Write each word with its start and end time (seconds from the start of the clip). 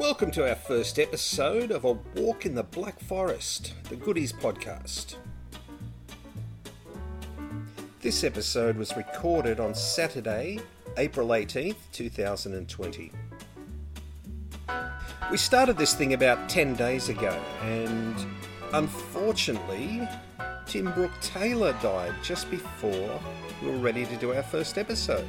Welcome 0.00 0.32
to 0.32 0.48
our 0.48 0.56
first 0.56 0.98
episode 0.98 1.70
of 1.70 1.84
A 1.84 1.92
Walk 1.92 2.46
in 2.46 2.56
the 2.56 2.64
Black 2.64 2.98
Forest, 2.98 3.74
the 3.88 3.94
Goodies 3.94 4.32
podcast. 4.32 5.14
This 8.00 8.24
episode 8.24 8.76
was 8.76 8.96
recorded 8.96 9.60
on 9.60 9.72
Saturday, 9.72 10.58
April 10.96 11.28
18th, 11.28 11.76
2020. 11.92 13.12
We 15.30 15.36
started 15.36 15.78
this 15.78 15.94
thing 15.94 16.12
about 16.12 16.48
10 16.48 16.74
days 16.74 17.08
ago, 17.08 17.40
and 17.62 18.16
unfortunately, 18.72 20.08
Tim 20.66 20.90
Brooke 20.92 21.20
Taylor 21.20 21.72
died 21.80 22.14
just 22.22 22.50
before 22.50 23.20
we 23.62 23.70
were 23.70 23.78
ready 23.78 24.04
to 24.06 24.16
do 24.16 24.34
our 24.34 24.42
first 24.42 24.76
episode. 24.76 25.28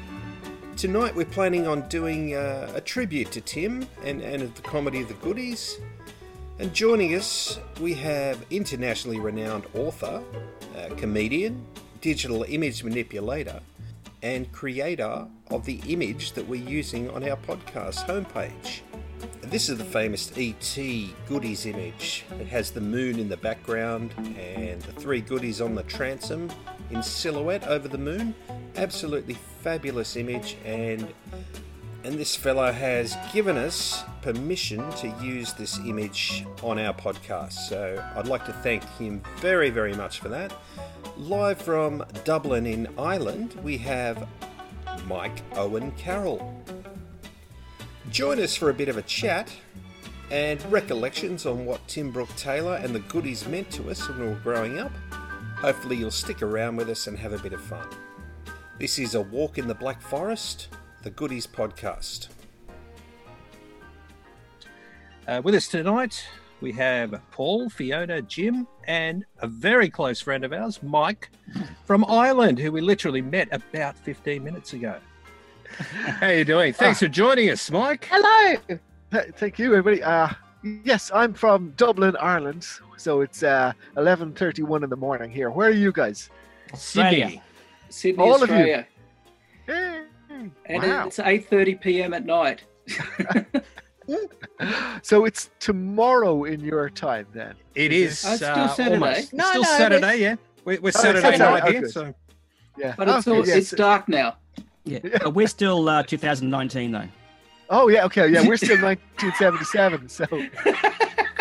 Tonight 0.78 1.16
we're 1.16 1.24
planning 1.24 1.68
on 1.68 1.88
doing 1.88 2.36
uh, 2.36 2.70
a 2.76 2.82
tribute 2.82 3.32
to 3.32 3.40
Tim 3.40 3.88
and, 4.04 4.22
and 4.22 4.54
the 4.54 4.62
comedy 4.62 5.02
of 5.02 5.08
the 5.08 5.14
goodies. 5.14 5.80
And 6.60 6.74
joining 6.74 7.16
us, 7.16 7.60
we 7.80 7.94
have 7.94 8.46
internationally 8.50 9.18
renowned 9.18 9.68
author, 9.74 10.22
uh, 10.78 10.94
comedian, 10.96 11.66
digital 12.02 12.44
image 12.44 12.84
manipulator, 12.84 13.62
and 14.22 14.52
creator 14.52 15.26
of 15.50 15.64
the 15.64 15.80
image 15.88 16.34
that 16.34 16.46
we're 16.46 16.62
using 16.62 17.10
on 17.12 17.24
our 17.24 17.38
podcast 17.38 18.06
homepage. 18.08 18.82
This 19.44 19.70
is 19.70 19.78
the 19.78 19.86
famous 19.86 20.30
ET 20.38 20.78
goodies 21.26 21.66
image. 21.66 22.26
It 22.38 22.48
has 22.48 22.72
the 22.72 22.82
moon 22.82 23.18
in 23.18 23.30
the 23.30 23.38
background 23.38 24.14
and 24.38 24.82
the 24.82 24.92
three 24.92 25.22
goodies 25.22 25.62
on 25.62 25.74
the 25.74 25.84
transom 25.84 26.50
in 26.92 27.02
silhouette 27.04 27.68
over 27.68 27.88
the 27.88 27.98
moon. 27.98 28.34
Absolutely 28.76 29.36
fabulous 29.62 30.16
image 30.16 30.58
and 30.66 31.14
and 32.06 32.20
this 32.20 32.36
fellow 32.36 32.72
has 32.72 33.18
given 33.34 33.58
us 33.58 34.04
permission 34.22 34.92
to 34.92 35.08
use 35.24 35.54
this 35.54 35.80
image 35.80 36.46
on 36.62 36.78
our 36.78 36.94
podcast. 36.94 37.54
So 37.54 38.04
I'd 38.16 38.28
like 38.28 38.46
to 38.46 38.54
thank 38.54 38.84
him 39.00 39.24
very, 39.38 39.72
very 39.72 39.96
much 39.96 40.20
for 40.20 40.30
that. 40.30 40.54
Live 41.18 41.60
from 41.60 42.06
Dublin 42.24 42.68
in 42.68 42.88
Ireland, 42.96 43.56
we 43.64 43.78
have 43.80 44.28
Mike 45.08 45.42
Owen 45.56 45.92
Carroll. 45.94 46.64
Join 48.12 48.40
us 48.40 48.56
for 48.56 48.70
a 48.70 48.74
bit 48.74 48.88
of 48.88 48.98
a 48.98 49.02
chat 49.02 49.52
and 50.30 50.64
recollections 50.72 51.48
on 51.48 51.66
what 51.66 51.88
Tim 51.88 52.12
Brooke 52.12 52.36
Taylor 52.36 52.76
and 52.76 52.94
the 52.94 53.00
goodies 53.00 53.48
meant 53.48 53.72
to 53.72 53.90
us 53.90 54.08
when 54.08 54.20
we 54.20 54.28
were 54.28 54.36
growing 54.36 54.78
up. 54.78 54.92
Hopefully, 55.66 55.96
you'll 55.96 56.12
stick 56.12 56.44
around 56.44 56.76
with 56.76 56.90
us 56.90 57.08
and 57.08 57.18
have 57.18 57.34
a 57.34 57.40
bit 57.40 57.52
of 57.52 57.60
fun. 57.60 57.88
This 58.78 59.00
is 59.00 59.16
A 59.16 59.22
Walk 59.22 59.58
in 59.58 59.68
the 59.68 59.74
Black 59.74 60.00
Forest, 60.00 60.68
the 61.02 61.10
Goodies 61.10 61.48
podcast. 61.48 62.28
Uh, 65.28 65.42
with 65.44 65.56
us 65.56 65.68
tonight, 65.68 66.24
we 66.62 66.72
have 66.74 67.20
Paul, 67.32 67.68
Fiona, 67.72 68.22
Jim, 68.22 68.68
and 68.84 69.26
a 69.40 69.48
very 69.48 69.90
close 69.90 70.22
friend 70.22 70.46
of 70.46 70.54
ours, 70.54 70.84
Mike, 70.84 71.32
from 71.86 72.06
Ireland, 72.06 72.60
who 72.60 72.72
we 72.72 72.82
literally 72.82 73.24
met 73.24 73.48
about 73.52 73.98
15 73.98 74.44
minutes 74.44 74.74
ago. 74.74 75.00
How 75.80 76.28
you 76.28 76.46
doing? 76.46 76.74
Thanks 76.74 77.00
for 77.00 77.08
joining 77.08 77.50
us, 77.50 77.72
Mike. 77.72 78.08
Hello. 78.12 78.80
Thank 79.12 79.58
you, 79.58 79.74
everybody. 79.74 80.04
Uh, 80.04 80.30
yes, 80.84 81.12
I'm 81.14 81.34
from 81.34 81.74
Dublin, 81.78 82.16
Ireland. 82.20 82.68
So 82.98 83.22
it's 83.22 83.44
uh, 83.44 83.74
11:31 83.98 84.84
in 84.84 84.90
the 84.90 84.96
morning 84.96 85.30
here. 85.30 85.50
Where 85.52 85.68
are 85.70 85.72
you 85.72 85.92
guys? 85.92 86.30
Sydney. 86.74 87.42
Sydney, 87.90 88.24
All 88.24 88.42
of 88.44 88.50
you. 88.50 88.56
Australia. 88.56 88.88
Hey, 89.68 90.02
And 90.66 90.84
wow. 90.84 91.08
it's 91.08 91.18
8.30 91.18 91.82
p.m. 91.82 92.14
at 92.14 92.26
night. 92.26 92.64
So 95.02 95.26
it's 95.26 95.50
tomorrow 95.60 96.44
in 96.44 96.60
your 96.60 96.90
time 96.92 97.26
then. 97.34 97.56
It 97.74 97.92
is. 97.92 98.24
Oh, 98.26 98.34
it's 98.34 98.36
still 98.38 98.50
uh, 98.56 98.68
Saturday. 98.70 98.94
almost. 99.04 99.34
No, 99.34 99.44
still 99.50 99.62
no, 99.64 99.68
Saturday, 99.78 100.06
it's- 100.08 100.20
yeah. 100.22 100.36
We're, 100.64 100.80
we're 100.82 100.90
it's 100.90 101.00
Saturday 101.02 101.22
Saturday. 101.38 101.44
night 101.44 101.64
Oh, 101.66 101.72
here, 101.72 101.82
good. 101.82 101.92
so 101.92 102.14
Yeah. 102.78 102.94
But 102.98 103.10
it's, 103.10 103.28
Okay, 103.28 103.38
all, 103.38 103.48
yes. 103.48 103.58
it's 103.58 103.72
dark 103.72 104.08
now. 104.08 104.38
Yeah, 104.84 105.00
but 105.02 105.34
we're 105.34 105.48
still 105.48 105.90
uh, 105.90 106.04
2019 106.04 106.92
though. 106.92 107.08
Oh 107.70 107.88
yeah, 107.88 108.06
okay, 108.06 108.28
yeah. 108.28 108.48
We're 108.48 108.58
still 108.58 108.82
1977, 108.82 110.10
so 110.10 110.26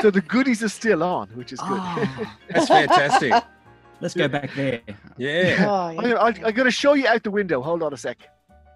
so 0.00 0.10
the 0.10 0.20
goodies 0.20 0.62
are 0.62 0.68
still 0.68 1.02
on, 1.02 1.28
which 1.28 1.52
is 1.52 1.60
good. 1.60 1.78
Ah, 1.80 2.36
that's 2.50 2.68
fantastic. 2.68 3.32
let's 4.00 4.14
go 4.14 4.28
back 4.28 4.50
there. 4.54 4.80
Yeah. 5.16 5.64
Oh, 5.68 5.74
I'm, 5.88 5.96
gonna, 5.96 6.16
I'm, 6.16 6.44
I'm 6.44 6.54
gonna 6.54 6.70
show 6.70 6.94
you 6.94 7.06
out 7.06 7.22
the 7.22 7.30
window. 7.30 7.62
Hold 7.62 7.82
on 7.82 7.92
a 7.92 7.96
sec. 7.96 8.18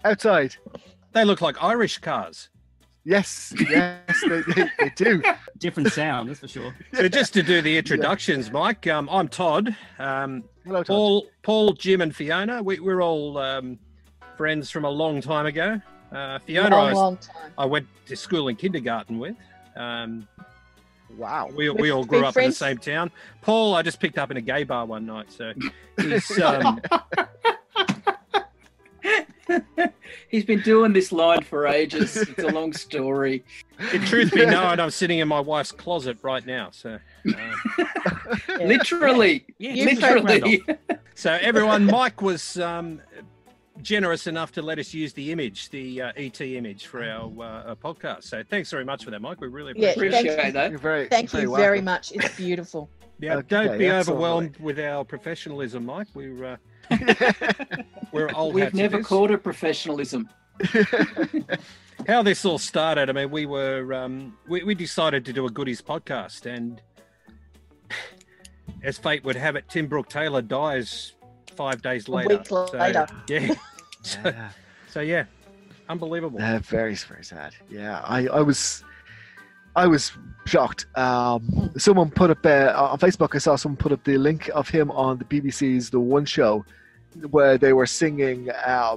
Outside. 0.04 0.56
They 1.12 1.24
look 1.24 1.40
like 1.40 1.62
Irish 1.62 1.98
cars. 1.98 2.50
Yes, 3.04 3.54
yes, 3.58 4.00
they, 4.28 4.42
they, 4.54 4.70
they 4.78 4.92
do. 4.94 5.22
Different 5.56 5.92
sound, 5.92 6.28
that's 6.28 6.40
for 6.40 6.48
sure. 6.48 6.74
So 6.92 7.08
just 7.08 7.32
to 7.34 7.42
do 7.42 7.62
the 7.62 7.78
introductions, 7.78 8.50
Mike, 8.50 8.86
um, 8.86 9.08
I'm 9.10 9.28
Todd. 9.28 9.74
Um, 9.98 10.44
Hello, 10.64 10.80
Todd. 10.80 10.86
Paul, 10.86 11.26
Paul, 11.42 11.72
Jim, 11.72 12.02
and 12.02 12.14
Fiona. 12.14 12.62
We, 12.62 12.80
we're 12.80 13.02
all 13.02 13.38
um, 13.38 13.78
friends 14.36 14.70
from 14.70 14.84
a 14.84 14.90
long 14.90 15.22
time 15.22 15.46
ago. 15.46 15.80
Uh, 16.12 16.38
Fiona, 16.40 16.74
I, 16.76 16.78
long, 16.78 16.86
was- 16.90 16.96
long 16.96 17.16
time. 17.18 17.52
I 17.58 17.64
went 17.66 17.86
to 18.06 18.16
school 18.16 18.48
in 18.48 18.56
kindergarten 18.56 19.18
with. 19.18 19.36
Um, 19.76 20.26
Wow. 21.16 21.48
we, 21.56 21.70
we 21.70 21.90
all 21.90 22.04
grew 22.04 22.18
been 22.20 22.26
up 22.28 22.36
in 22.36 22.50
the 22.50 22.54
same 22.54 22.76
town. 22.78 23.10
Paul, 23.40 23.74
I 23.74 23.80
just 23.82 23.98
picked 23.98 24.18
up 24.18 24.30
in 24.30 24.36
a 24.36 24.42
gay 24.42 24.62
bar 24.64 24.84
one 24.84 25.06
night, 25.06 25.32
so 25.32 25.52
he's 25.98 26.38
um, 26.40 26.80
He's 30.28 30.44
been 30.44 30.60
doing 30.60 30.92
this 30.92 31.10
line 31.10 31.42
for 31.42 31.66
ages. 31.66 32.14
It's 32.16 32.42
a 32.42 32.48
long 32.48 32.74
story. 32.74 33.42
in 33.94 34.02
truth 34.04 34.32
be 34.34 34.44
known, 34.44 34.78
I'm 34.78 34.90
sitting 34.90 35.20
in 35.20 35.28
my 35.28 35.40
wife's 35.40 35.72
closet 35.72 36.18
right 36.22 36.44
now. 36.44 36.68
So, 36.70 36.98
uh, 37.26 37.54
Literally. 38.60 39.46
Yeah, 39.58 39.72
You 39.72 39.84
Literally. 39.86 40.62
so 41.14 41.32
everyone, 41.40 41.86
Mike 41.86 42.20
was 42.20 42.58
um, 42.58 43.00
generous 43.82 44.26
enough 44.26 44.52
to 44.52 44.62
let 44.62 44.78
us 44.78 44.92
use 44.92 45.12
the 45.12 45.32
image, 45.32 45.70
the 45.70 46.02
uh, 46.02 46.12
ET 46.16 46.40
image, 46.40 46.86
for 46.86 47.02
our 47.02 47.30
uh, 47.38 47.42
uh, 47.44 47.74
podcast. 47.74 48.24
So 48.24 48.42
thanks 48.48 48.70
very 48.70 48.84
much 48.84 49.04
for 49.04 49.10
that, 49.10 49.20
Mike. 49.20 49.40
We 49.40 49.48
really 49.48 49.72
appreciate 49.72 49.96
it. 49.96 50.10
thank 50.10 50.26
Appreciate 50.28 50.52
that. 50.52 50.70
You're 50.70 50.78
very, 50.78 51.08
Thank 51.08 51.30
very 51.30 51.44
you 51.44 51.56
very 51.56 51.78
welcome. 51.78 51.84
much. 51.84 52.12
It's 52.12 52.36
beautiful. 52.36 52.90
Yeah, 53.20 53.38
Okay, 53.38 53.48
don't 53.48 53.78
be 53.78 53.88
that's 53.88 54.06
all 54.06 54.14
overwhelmed 54.14 54.56
with 54.58 54.78
our 54.78 55.04
professionalism, 55.04 55.84
Mike. 55.84 56.06
We're 56.14 56.44
uh, 56.44 56.56
we're 58.12 58.30
old 58.32 58.54
We've 58.54 58.72
never 58.72 59.02
called 59.02 59.32
it 59.32 59.42
professionalism. 59.42 60.28
how 62.06 62.22
this 62.22 62.44
all 62.44 62.58
started. 62.58 63.10
I 63.10 63.12
mean, 63.12 63.30
we 63.32 63.44
were 63.44 63.92
um, 63.92 64.36
we, 64.46 64.62
we 64.62 64.74
decided 64.76 65.24
to 65.24 65.32
do 65.32 65.46
a 65.46 65.50
goodies 65.50 65.82
podcast, 65.82 66.46
and 66.46 66.80
as 68.84 68.98
fate 68.98 69.24
would 69.24 69.34
have 69.34 69.56
it, 69.56 69.68
Tim 69.68 69.88
Brooke 69.88 70.08
Taylor 70.08 70.42
dies 70.42 71.14
five 71.58 71.82
days 71.82 72.06
A 72.08 72.12
later. 72.12 72.28
week 72.28 72.46
So, 72.46 72.64
later. 72.84 73.06
Yeah. 73.28 73.54
So, 74.02 74.20
Yeah. 74.24 74.48
so 74.94 75.00
yeah, 75.00 75.24
unbelievable. 75.88 76.40
Uh, 76.40 76.58
very, 76.60 76.94
very 76.94 77.24
sad. 77.24 77.52
Yeah, 77.68 78.00
I, 78.16 78.28
I 78.28 78.40
was, 78.50 78.84
I 79.74 79.86
was 79.88 80.12
shocked. 80.46 80.86
Um, 80.96 81.70
someone 81.76 82.10
put 82.10 82.30
up 82.30 82.44
uh, 82.46 82.72
on 82.92 82.98
Facebook. 82.98 83.34
I 83.34 83.38
saw 83.38 83.56
someone 83.56 83.76
put 83.76 83.92
up 83.92 84.02
the 84.04 84.16
link 84.18 84.48
of 84.54 84.68
him 84.68 84.90
on 84.92 85.18
the 85.18 85.24
BBC's 85.24 85.90
The 85.90 86.00
One 86.16 86.24
Show, 86.24 86.64
where 87.30 87.58
they 87.58 87.72
were 87.72 87.86
singing 87.86 88.48
uh, 88.50 88.96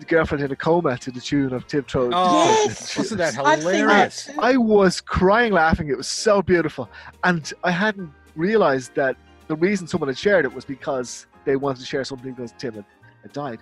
"The 0.00 0.06
Girlfriend 0.06 0.42
in 0.42 0.50
a 0.50 0.56
Coma" 0.56 0.96
to 1.04 1.10
the 1.10 1.20
tune 1.20 1.52
of 1.52 1.66
Tiptoe. 1.66 2.10
Oh, 2.12 2.64
Yes! 2.66 2.96
wasn't 2.96 3.18
that 3.18 3.38
I've 3.38 3.62
that 3.62 3.72
hilarious? 3.76 4.30
I 4.38 4.56
was 4.56 5.00
crying 5.02 5.52
laughing. 5.52 5.88
It 5.90 5.96
was 5.98 6.08
so 6.08 6.40
beautiful, 6.42 6.88
and 7.24 7.42
I 7.62 7.70
hadn't 7.70 8.10
realized 8.36 8.94
that 8.94 9.14
the 9.48 9.56
reason 9.56 9.86
someone 9.86 10.08
had 10.08 10.16
shared 10.18 10.44
it 10.46 10.52
was 10.58 10.64
because 10.64 11.26
they 11.44 11.56
wanted 11.56 11.80
to 11.80 11.86
share 11.86 12.04
something 12.04 12.32
because 12.32 12.52
Tim 12.58 12.74
had, 12.74 12.84
had 13.22 13.32
died. 13.32 13.60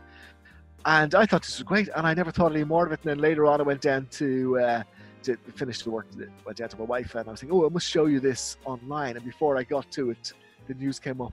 And 0.86 1.14
I 1.14 1.26
thought 1.26 1.42
this 1.42 1.58
was 1.58 1.64
great, 1.64 1.88
and 1.96 2.06
I 2.06 2.14
never 2.14 2.30
thought 2.30 2.52
any 2.52 2.64
more 2.64 2.86
of 2.86 2.92
it. 2.92 3.00
And 3.02 3.10
then 3.10 3.18
later 3.18 3.46
on, 3.46 3.60
I 3.60 3.64
went 3.64 3.80
down 3.80 4.06
to 4.12 4.58
uh, 4.60 4.82
to 5.24 5.36
finish 5.56 5.82
the 5.82 5.90
work. 5.90 6.06
Went 6.44 6.58
down 6.58 6.68
to 6.68 6.76
my 6.78 6.84
wife, 6.84 7.14
and 7.16 7.28
I 7.28 7.30
was 7.32 7.40
thinking, 7.40 7.58
"Oh, 7.58 7.66
I 7.66 7.68
must 7.68 7.86
show 7.88 8.06
you 8.06 8.20
this 8.20 8.56
online." 8.64 9.16
And 9.16 9.24
before 9.24 9.56
I 9.58 9.64
got 9.64 9.90
to 9.92 10.10
it, 10.10 10.32
the 10.68 10.74
news 10.74 10.98
came 11.00 11.20
up 11.20 11.32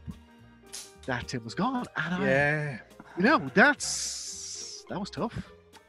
that 1.06 1.28
Tim 1.28 1.44
was 1.44 1.54
gone. 1.54 1.86
And 1.96 2.16
I, 2.16 2.26
Yeah. 2.28 2.78
you 3.18 3.24
know, 3.24 3.52
that's 3.54 4.84
that 4.90 5.00
was 5.00 5.10
tough. 5.12 5.36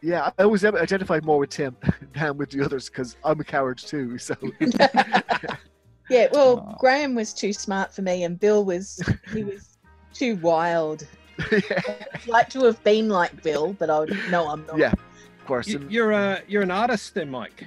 Yeah, 0.03 0.31
I 0.39 0.43
always 0.43 0.63
identified 0.65 1.25
more 1.25 1.39
with 1.39 1.51
Tim 1.51 1.75
than 2.15 2.37
with 2.37 2.51
the 2.51 2.63
others 2.63 2.91
because 2.91 3.17
I'm 3.25 3.41
a 3.41 3.45
coward 3.45 3.79
too. 3.79 4.19
So 4.19 4.37
Yeah, 6.09 6.29
well, 6.33 6.61
Aw. 6.61 6.75
Graeme 6.79 7.15
was 7.17 7.35
too 7.35 7.53
smart 7.53 7.93
for 7.93 8.03
me, 8.03 8.23
and 8.25 8.39
Bill 8.39 8.65
was 8.65 9.01
he 9.33 9.43
was 9.43 9.76
too 10.19 10.37
wild. 10.37 11.07
yeah, 11.53 11.83
I'd 12.15 12.27
like 12.27 12.49
to 12.51 12.65
have 12.65 12.83
been 12.83 13.09
like 13.09 13.43
Bill, 13.43 13.75
but 13.75 13.91
I 13.91 13.99
would, 14.01 14.17
no, 14.31 14.49
I'm 14.49 14.65
not. 14.67 14.79
Yeah. 14.79 14.93
of 14.93 15.47
course. 15.47 15.69
You, 15.69 15.87
you're 15.91 16.13
a 16.13 16.41
you're 16.49 16.63
an 16.63 16.71
artist 16.71 17.15
then, 17.15 17.31
Mike. 17.31 17.65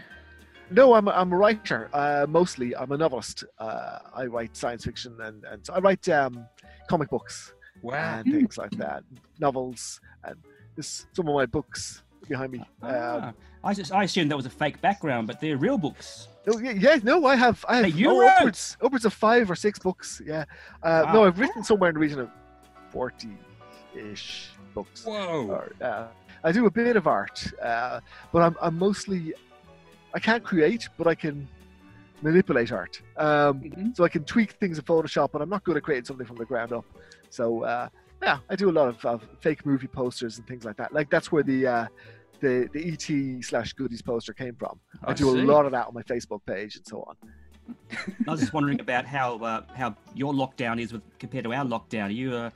no, 0.72 0.94
I'm 0.96 1.08
a, 1.08 1.12
I'm 1.12 1.32
a 1.32 1.38
writer. 1.38 1.90
Uh, 1.94 2.26
mostly, 2.28 2.76
I'm 2.76 2.92
a 2.92 2.98
novelist. 2.98 3.44
Uh, 3.60 4.00
I 4.16 4.26
write 4.26 4.56
science 4.58 4.86
fiction 4.86 5.16
and 5.22 5.44
and 5.46 5.66
so 5.66 5.74
I 5.74 5.80
write 5.80 6.08
um, 6.10 6.46
comic 6.88 7.10
books 7.10 7.54
Wow. 7.82 8.18
and 8.20 8.26
things 8.34 8.58
like 8.58 8.72
that, 8.72 9.04
novels, 9.40 10.02
and 10.24 10.36
this 10.76 11.06
some 11.14 11.28
of 11.28 11.36
my 11.36 11.46
books 11.46 12.02
behind 12.28 12.52
me. 12.52 12.60
Um, 12.60 12.66
Ah, 12.92 13.34
I 13.64 13.74
just 13.74 13.92
I 13.92 14.04
assumed 14.04 14.32
that 14.32 14.36
was 14.38 14.46
a 14.48 14.50
fake 14.50 14.82
background, 14.82 15.28
but 15.28 15.40
they're 15.40 15.58
real 15.58 15.78
books. 15.78 16.28
No, 16.48 16.58
yeah, 16.60 16.72
yeah, 16.72 17.00
no, 17.04 17.26
I 17.26 17.36
have, 17.36 17.64
I 17.70 17.76
have 17.78 17.86
Hey, 17.86 17.92
you 17.92 18.10
oh, 18.10 18.28
upwards, 18.28 18.78
upwards 18.82 19.06
of 19.06 19.14
five 19.14 19.52
or 19.52 19.56
six 19.56 19.78
books. 19.78 20.22
Yeah, 20.26 20.46
uh, 20.82 21.12
no, 21.14 21.26
I've 21.26 21.38
written 21.40 21.64
somewhere 21.64 21.90
in 21.90 21.94
the 21.96 22.00
region 22.00 22.20
of 22.22 22.30
forty-ish 22.92 24.50
books. 24.74 25.04
Whoa. 25.06 25.48
Or, 25.48 25.72
uh, 25.82 26.08
I 26.44 26.52
do 26.52 26.66
a 26.66 26.72
bit 26.72 26.96
of 26.96 27.06
art, 27.08 27.52
uh, 27.62 28.00
but 28.32 28.42
I'm, 28.42 28.56
I'm 28.62 28.78
mostly, 28.78 29.34
I 30.14 30.20
can't 30.20 30.44
create, 30.44 30.88
but 30.98 31.06
I 31.08 31.16
can 31.16 31.48
manipulate 32.22 32.72
art. 32.72 33.02
Um, 33.18 33.60
Mhm. 33.62 33.96
so 33.96 34.04
I 34.04 34.10
can 34.10 34.24
tweak 34.24 34.52
things 34.54 34.78
in 34.78 34.86
Photoshop, 34.86 35.32
but 35.34 35.42
I'm 35.42 35.50
not 35.50 35.64
good 35.64 35.76
at 35.78 35.84
creating 35.84 36.06
something 36.06 36.26
from 36.26 36.38
the 36.38 36.46
ground 36.46 36.72
up. 36.74 36.86
So 37.30 37.64
uh, 37.64 37.90
yeah, 38.22 38.40
I 38.50 38.56
do 38.56 38.70
a 38.70 38.72
lot 38.80 38.88
of, 38.90 39.06
of 39.06 39.28
fake 39.42 39.66
movie 39.66 39.88
posters 39.88 40.38
and 40.38 40.48
things 40.48 40.64
like 40.66 40.78
that. 40.78 40.94
Like 40.94 41.10
that's 41.10 41.32
where 41.32 41.44
the 41.44 41.68
uh, 41.68 41.88
the 42.42 42.70
the 42.74 42.92
ET 42.92 43.44
slash 43.44 43.74
goodies 43.74 44.02
poster 44.02 44.34
came 44.34 44.56
from. 44.56 44.80
I, 45.04 45.12
I 45.12 45.14
do 45.14 45.26
see. 45.34 45.42
a 45.42 45.44
lot 45.44 45.66
of 45.66 45.72
that 45.74 45.88
on 45.88 45.94
my 45.94 46.04
Facebook 46.04 46.42
page 46.46 46.76
and 46.78 46.86
so 46.88 47.04
on. 47.08 47.16
I 48.28 48.32
was 48.32 48.40
just 48.40 48.54
wondering 48.54 48.80
about 48.82 49.06
how 49.06 49.38
uh, 49.40 49.62
how 49.76 49.96
your 50.16 50.34
lockdown 50.34 50.80
is 50.82 50.92
with 50.94 51.02
compared 51.20 51.44
to 51.46 51.54
our 51.54 51.66
lockdown. 51.66 52.08
Are 52.08 52.12
you 52.12 52.34
uh, 52.34 52.50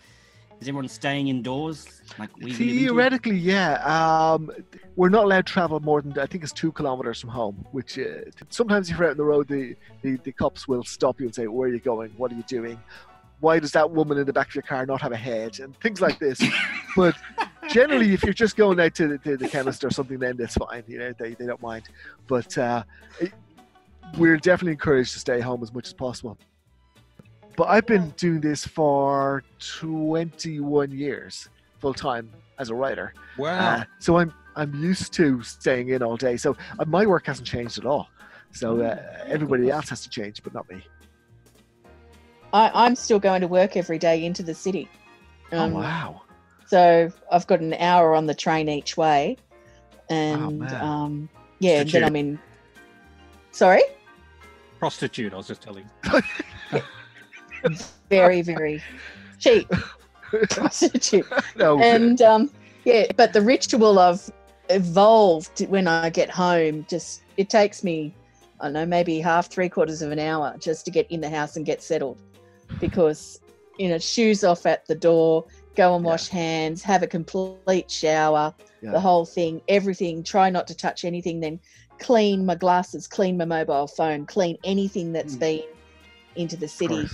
is 0.64 0.70
everyone 0.70 0.88
staying 0.88 1.28
indoors 1.28 2.02
like 2.18 2.36
we? 2.38 2.54
Theoretically, 2.54 3.36
yeah. 3.36 3.74
Um, 3.84 4.50
we're 4.96 5.10
not 5.10 5.26
allowed 5.26 5.46
to 5.46 5.52
travel 5.52 5.80
more 5.82 6.02
than 6.02 6.18
I 6.18 6.26
think 6.26 6.44
it's 6.44 6.54
two 6.54 6.72
kilometers 6.72 7.20
from 7.20 7.32
home. 7.32 7.66
Which 7.72 8.00
uh, 8.00 8.32
sometimes 8.50 8.90
if 8.90 8.98
you're 8.98 9.08
out 9.08 9.12
on 9.12 9.18
the 9.18 9.26
road, 9.26 9.50
the, 9.50 9.76
the 10.02 10.16
the 10.24 10.32
cops 10.32 10.66
will 10.66 10.84
stop 10.84 11.20
you 11.20 11.26
and 11.26 11.36
say, 11.36 11.48
"Where 11.48 11.68
are 11.68 11.74
you 11.74 11.80
going? 11.80 12.12
What 12.16 12.32
are 12.32 12.36
you 12.36 12.44
doing? 12.44 12.80
Why 13.42 13.60
does 13.60 13.74
that 13.74 13.92
woman 13.92 14.18
in 14.18 14.26
the 14.26 14.32
back 14.32 14.48
of 14.48 14.56
your 14.56 14.62
car 14.62 14.86
not 14.86 15.02
have 15.02 15.12
a 15.12 15.18
head?" 15.18 15.60
and 15.60 15.78
things 15.82 16.00
like 16.00 16.18
this. 16.18 16.42
but 16.96 17.16
generally, 17.68 18.14
if 18.14 18.24
you're 18.24 18.34
just 18.34 18.56
going 18.56 18.80
out 18.80 18.96
to 18.96 19.10
the, 19.10 19.18
to 19.18 19.36
the 19.36 19.50
chemist 19.50 19.84
or 19.84 19.90
something, 19.90 20.18
then 20.18 20.38
that's 20.38 20.56
fine. 20.56 20.84
You 20.88 21.00
know, 21.00 21.14
they, 21.20 21.34
they 21.34 21.46
don't 21.46 21.62
mind. 21.62 21.90
But 22.28 22.58
uh, 22.58 22.84
it, 23.20 23.34
we're 24.18 24.38
definitely 24.38 24.74
encouraged 24.74 25.12
to 25.14 25.20
stay 25.20 25.42
home 25.42 25.62
as 25.62 25.74
much 25.74 25.88
as 25.88 25.94
possible. 25.94 26.38
But 27.56 27.66
I've 27.70 27.86
been 27.86 28.10
doing 28.18 28.42
this 28.42 28.66
for 28.66 29.44
21 29.60 30.92
years 30.92 31.50
full 31.80 31.94
time 31.94 32.32
as 32.60 32.70
a 32.70 32.76
writer. 32.76 33.14
Wow. 33.38 33.60
Uh, 33.60 33.84
so 34.00 34.18
I'm 34.18 34.34
I'm 34.56 34.74
used 34.76 35.14
to 35.14 35.42
staying 35.42 35.90
in 35.90 36.04
all 36.04 36.18
day. 36.18 36.38
So 36.38 36.56
uh, 36.80 36.86
my 36.86 37.06
work 37.06 37.26
hasn't 37.26 37.48
changed 37.48 37.78
at 37.78 37.86
all. 37.86 38.08
So 38.52 38.82
uh, 38.82 39.02
everybody 39.26 39.70
else 39.70 39.90
has 39.90 40.02
to 40.02 40.10
change, 40.10 40.44
but 40.44 40.54
not 40.54 40.70
me. 40.70 40.84
I, 42.54 42.70
I'm 42.74 42.96
still 42.96 43.20
going 43.20 43.42
to 43.42 43.48
work 43.48 43.76
every 43.76 43.98
day 43.98 44.24
into 44.24 44.44
the 44.44 44.54
city. 44.54 44.88
Um, 45.52 45.76
oh 45.76 45.80
wow! 45.80 46.22
So 46.68 47.12
I've 47.32 47.48
got 47.48 47.62
an 47.62 47.74
hour 47.76 48.14
on 48.14 48.28
the 48.28 48.36
train 48.36 48.70
each 48.70 48.96
way, 48.96 49.38
and 50.10 50.60
man. 50.60 50.82
um, 50.82 51.30
yeah, 51.60 51.82
and 51.82 51.90
then 51.90 52.04
I'm 52.04 52.16
in. 52.16 52.40
Sorry, 53.52 53.82
Prostitute, 54.80 55.34
I 55.34 55.38
was 55.38 55.48
just 55.48 55.62
telling. 55.62 55.90
very 58.10 58.42
very 58.42 58.82
cheap 59.40 59.68
prostitute. 60.50 61.28
no, 61.56 61.80
and 61.80 62.22
um, 62.22 62.50
yeah, 62.86 63.06
but 63.16 63.34
the 63.34 63.42
ritual 63.42 64.00
of 64.00 64.30
evolved 64.70 65.66
when 65.68 65.88
I 65.88 66.10
get 66.10 66.30
home. 66.30 66.86
Just 66.90 67.22
it 67.38 67.50
takes 67.50 67.84
me, 67.84 68.14
I 68.60 68.66
don't 68.66 68.74
know, 68.74 68.86
maybe 68.86 69.20
half 69.20 69.48
three 69.48 69.70
quarters 69.70 70.02
of 70.02 70.12
an 70.12 70.20
hour 70.20 70.56
just 70.60 70.86
to 70.86 70.92
get 70.92 71.10
in 71.12 71.22
the 71.22 71.30
house 71.30 71.56
and 71.56 71.66
get 71.66 71.82
settled, 71.82 72.18
because 72.80 73.40
you 73.80 73.90
know, 73.90 73.98
shoes 73.98 74.44
off 74.44 74.66
at 74.68 74.86
the 74.86 74.96
door, 74.96 75.46
go 75.76 75.96
and 75.96 76.04
Yeah. 76.06 76.12
wash 76.12 76.28
hands, 76.28 76.84
have 76.84 77.02
a 77.02 77.08
complete 77.08 77.90
shower, 77.90 78.54
Yeah. 78.82 78.92
the 78.92 79.00
whole 79.00 79.26
thing, 79.26 79.62
everything. 79.68 80.24
Try 80.24 80.50
not 80.52 80.68
to 80.68 80.76
touch 80.76 81.06
anything. 81.06 81.40
Then 81.40 81.60
clean 82.00 82.46
my 82.46 82.56
glasses, 82.56 83.08
clean 83.08 83.36
my 83.36 83.46
mobile 83.46 83.88
phone, 83.88 84.26
clean 84.28 84.58
anything 84.64 85.12
that's 85.12 85.36
Mm. 85.36 85.40
been 85.40 85.64
into 86.36 86.56
the 86.56 86.68
city. 86.68 87.08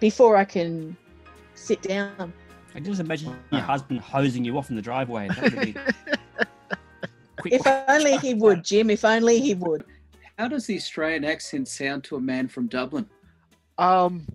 Before 0.00 0.36
I 0.36 0.44
can 0.44 0.96
sit 1.54 1.82
down. 1.82 2.32
I 2.70 2.74
can 2.74 2.84
just 2.84 3.00
imagine 3.00 3.36
your 3.50 3.60
husband 3.62 4.00
hosing 4.00 4.44
you 4.44 4.56
off 4.58 4.70
in 4.70 4.76
the 4.76 4.82
driveway. 4.82 5.28
That 5.28 5.60
be. 5.60 5.74
If 7.44 7.64
only 7.88 8.16
he 8.16 8.34
would, 8.34 8.64
Jim. 8.64 8.90
If 8.90 9.04
only 9.04 9.40
he 9.40 9.54
would. 9.54 9.84
How 10.38 10.48
does 10.48 10.66
the 10.66 10.76
Australian 10.76 11.24
accent 11.24 11.68
sound 11.68 12.02
to 12.04 12.16
a 12.16 12.20
man 12.20 12.48
from 12.48 12.66
Dublin? 12.66 13.08
Um, 13.78 14.26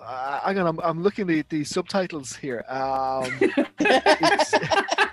uh, 0.00 0.40
hang 0.40 0.58
on, 0.58 0.66
I'm, 0.66 0.80
I'm 0.80 1.02
looking 1.02 1.30
at 1.30 1.48
the, 1.48 1.58
the 1.58 1.64
subtitles 1.64 2.34
here. 2.36 2.64
Um, 2.68 3.32
it's, 3.80 4.52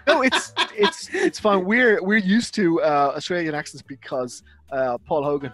no, 0.08 0.22
it's 0.22 0.54
it's 0.76 1.10
it's 1.14 1.40
fine. 1.40 1.66
We're 1.66 2.02
we're 2.04 2.18
used 2.18 2.54
to 2.56 2.82
uh, 2.82 3.14
Australian 3.16 3.56
accents 3.56 3.82
because 3.82 4.44
uh, 4.72 4.98
Paul 5.00 5.24
Hogan, 5.24 5.52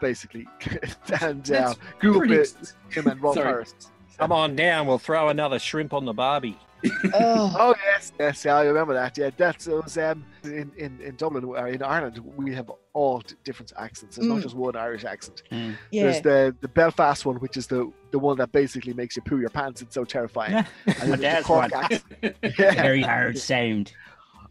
basically, 0.00 0.46
and 1.20 1.50
uh, 1.50 1.68
That's 1.74 1.78
grew 1.98 2.12
up 2.20 2.26
pretty- 2.26 2.50
him 2.90 3.06
and 3.06 3.20
Ron 3.20 3.34
Sorry. 3.34 3.52
Forrest. 3.52 3.90
Come 4.18 4.32
on 4.32 4.56
down, 4.56 4.86
we'll 4.86 4.98
throw 4.98 5.28
another 5.28 5.58
shrimp 5.58 5.92
on 5.92 6.04
the 6.06 6.14
barbie. 6.14 6.58
oh, 7.14 7.54
Oh 7.58 7.74
yes, 7.84 8.12
yes, 8.18 8.44
yeah, 8.44 8.56
I 8.56 8.64
remember 8.64 8.94
that. 8.94 9.16
Yeah, 9.18 9.30
that 9.38 9.66
was 9.66 9.98
um, 9.98 10.24
in, 10.44 10.70
in 10.76 11.00
in 11.00 11.16
Dublin 11.16 11.44
or 11.44 11.68
in 11.68 11.82
Ireland. 11.82 12.18
We 12.36 12.54
have 12.54 12.70
all 12.92 13.20
d- 13.20 13.34
different 13.44 13.72
accents. 13.78 14.16
There's 14.16 14.26
not 14.28 14.38
Mm. 14.38 14.42
just 14.42 14.54
one 14.54 14.76
Irish 14.76 15.04
accent. 15.04 15.42
Mm. 15.50 15.76
yeah. 15.90 16.02
There's 16.04 16.20
the 16.22 16.56
the 16.60 16.68
Belfast 16.68 17.24
one, 17.26 17.36
which 17.36 17.56
is 17.56 17.66
the 17.66 17.90
the 18.10 18.18
one 18.18 18.36
that 18.38 18.52
basically 18.52 18.92
makes 18.94 19.16
you 19.16 19.22
poo 19.22 19.38
your 19.40 19.48
pants. 19.50 19.82
It's 19.82 19.94
so 19.94 20.04
terrifying. 20.04 20.54
And 20.86 20.86
My 20.86 20.92
then 20.94 21.08
there's 21.08 21.10
the 21.10 21.16
dad's 21.18 21.46
Cork 21.46 21.72
one. 21.72 21.84
accent. 21.84 22.36
Yeah, 22.58 22.74
Very 22.74 23.02
hard 23.02 23.38
sound. 23.38 23.92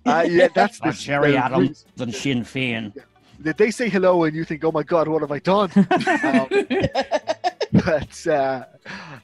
uh, 0.06 0.26
yeah, 0.28 0.48
that's 0.54 0.80
the 0.80 0.92
Gerry 0.92 1.32
the- 1.34 1.38
Adams 1.44 1.86
and 2.00 2.14
Sinn 2.14 2.44
Féin. 2.44 2.94
They- 3.40 3.54
They 3.54 3.72
say 3.72 3.90
hello, 3.90 4.24
and 4.24 4.36
you 4.36 4.44
think, 4.46 4.64
"Oh 4.64 4.72
my 4.72 4.84
God, 4.84 5.08
what 5.08 5.22
have 5.22 5.32
I 5.32 5.40
done?" 5.40 5.72
um, 5.76 6.48
but 7.72 8.28
uh, 8.28 8.66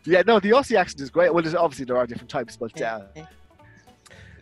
yeah, 0.06 0.24
no, 0.26 0.40
the 0.40 0.52
Aussie 0.52 0.78
accent 0.78 1.02
is 1.02 1.10
great. 1.10 1.34
Well, 1.34 1.44
there's, 1.44 1.56
obviously 1.56 1.86
there 1.86 1.98
are 1.98 2.06
different 2.08 2.30
types, 2.30 2.58
but 2.58 2.80
uh, 2.82 3.02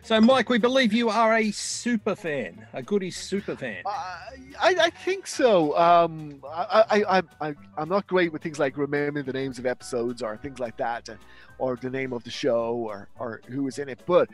So, 0.02 0.20
Mike, 0.20 0.48
we 0.48 0.58
believe 0.58 0.92
you 0.92 1.08
are 1.10 1.34
a 1.36 1.50
super 1.52 2.16
fan, 2.16 2.66
a 2.72 2.82
goody 2.82 3.10
super 3.10 3.54
fan. 3.54 3.82
I, 3.86 4.28
I 4.60 4.74
I 4.86 4.90
think 4.90 5.26
so. 5.26 5.76
Um, 5.78 6.42
I, 6.50 6.84
I, 6.90 7.18
I, 7.18 7.22
I, 7.48 7.54
I'm 7.76 7.88
not 7.88 8.06
great 8.06 8.32
with 8.32 8.42
things 8.42 8.58
like 8.58 8.76
remembering 8.76 9.24
the 9.26 9.32
names 9.32 9.58
of 9.58 9.66
episodes 9.66 10.22
or 10.22 10.36
things 10.38 10.58
like 10.58 10.76
that, 10.78 11.08
uh, 11.08 11.14
or 11.58 11.76
the 11.76 11.90
name 11.90 12.12
of 12.12 12.24
the 12.24 12.30
show 12.30 12.74
or, 12.74 13.08
or 13.18 13.40
who 13.46 13.62
was 13.64 13.78
in 13.78 13.88
it. 13.88 14.00
But 14.06 14.28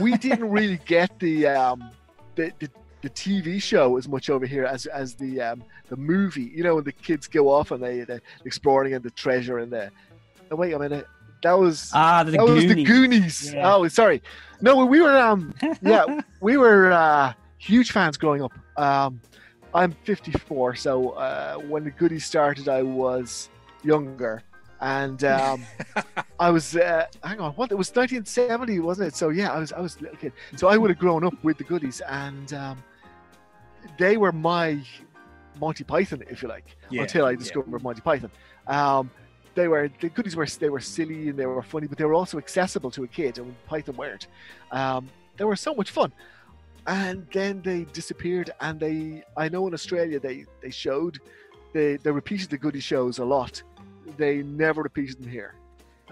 we 0.00 0.16
didn't 0.16 0.48
really 0.48 0.80
get 0.86 1.18
the, 1.18 1.48
um, 1.48 1.90
the, 2.36 2.52
the, 2.60 2.70
the 3.02 3.10
TV 3.10 3.62
show 3.62 3.96
as 3.96 4.08
much 4.08 4.30
over 4.30 4.46
here 4.46 4.64
as, 4.64 4.86
as 4.86 5.14
the, 5.14 5.40
um, 5.40 5.64
the 5.88 5.96
movie. 5.96 6.52
You 6.54 6.62
know, 6.62 6.76
when 6.76 6.84
the 6.84 6.92
kids 6.92 7.26
go 7.26 7.48
off 7.48 7.70
and 7.70 7.82
they, 7.82 8.00
they're 8.00 8.22
exploring 8.44 8.94
and 8.94 9.02
the 9.02 9.10
treasure 9.10 9.58
and 9.58 9.72
the. 9.72 9.90
Oh, 10.50 10.56
wait 10.56 10.72
a 10.72 10.78
minute. 10.78 11.06
That 11.42 11.58
was. 11.58 11.90
Ah, 11.94 12.22
the 12.22 12.32
that 12.32 12.44
was 12.44 12.62
the 12.66 12.68
Goonies. 12.68 12.88
Goonies. 12.88 13.54
Yeah. 13.54 13.74
Oh, 13.74 13.88
sorry. 13.88 14.22
No, 14.60 14.84
we 14.84 15.00
were 15.00 15.16
um 15.16 15.54
yeah, 15.82 16.20
we 16.40 16.56
were 16.56 16.92
uh, 16.92 17.32
huge 17.58 17.92
fans 17.92 18.16
growing 18.16 18.42
up. 18.42 18.52
Um, 18.76 19.20
I'm 19.72 19.92
54, 20.04 20.74
so 20.74 21.10
uh, 21.10 21.54
when 21.56 21.84
the 21.84 21.90
Goodies 21.92 22.24
started, 22.24 22.68
I 22.68 22.82
was 22.82 23.48
younger, 23.84 24.42
and 24.80 25.22
um, 25.24 25.64
I 26.40 26.50
was 26.50 26.76
uh, 26.76 27.06
hang 27.22 27.40
on, 27.40 27.52
what 27.52 27.70
it 27.70 27.76
was 27.76 27.88
1970, 27.90 28.80
wasn't 28.80 29.08
it? 29.08 29.14
So 29.14 29.28
yeah, 29.28 29.52
I 29.52 29.58
was 29.58 29.72
I 29.72 29.80
was 29.80 29.96
a 29.96 30.02
little 30.02 30.16
kid, 30.18 30.32
so 30.56 30.68
I 30.68 30.76
would 30.76 30.90
have 30.90 30.98
grown 30.98 31.24
up 31.24 31.34
with 31.42 31.56
the 31.58 31.64
Goodies, 31.64 32.02
and 32.08 32.52
um, 32.52 32.82
they 33.98 34.16
were 34.16 34.32
my 34.32 34.80
Monty 35.60 35.84
Python, 35.84 36.22
if 36.30 36.42
you 36.42 36.48
like, 36.48 36.76
Yeah, 36.90 37.02
until 37.02 37.26
I 37.26 37.30
yeah. 37.32 37.36
discovered 37.36 37.82
Monty 37.82 38.00
Python. 38.00 38.30
Um, 38.66 39.10
they 39.54 39.66
were 39.68 39.90
the 40.00 40.08
goodies 40.08 40.36
were 40.36 40.46
they 40.46 40.70
were 40.70 40.80
silly 40.80 41.28
and 41.28 41.38
they 41.38 41.46
were 41.46 41.62
funny, 41.62 41.86
but 41.86 41.98
they 41.98 42.04
were 42.04 42.14
also 42.14 42.38
accessible 42.38 42.90
to 42.92 43.02
a 43.04 43.08
kid, 43.08 43.38
and 43.38 43.54
Python 43.66 43.96
weren't. 43.96 44.28
Um, 44.70 45.08
they 45.36 45.44
were 45.44 45.56
so 45.56 45.74
much 45.74 45.90
fun, 45.90 46.12
and 46.86 47.26
then 47.32 47.60
they 47.62 47.84
disappeared. 47.92 48.50
And 48.60 48.78
they, 48.78 49.24
I 49.36 49.48
know 49.48 49.66
in 49.66 49.74
Australia 49.74 50.20
they 50.20 50.46
they 50.62 50.70
showed, 50.70 51.18
they 51.72 51.96
they 51.96 52.10
repeated 52.12 52.48
the 52.50 52.58
goodie 52.58 52.80
shows 52.80 53.18
a 53.18 53.24
lot. 53.24 53.62
They 54.16 54.42
never 54.42 54.82
repeated 54.82 55.20
them 55.22 55.30
here. 55.30 55.54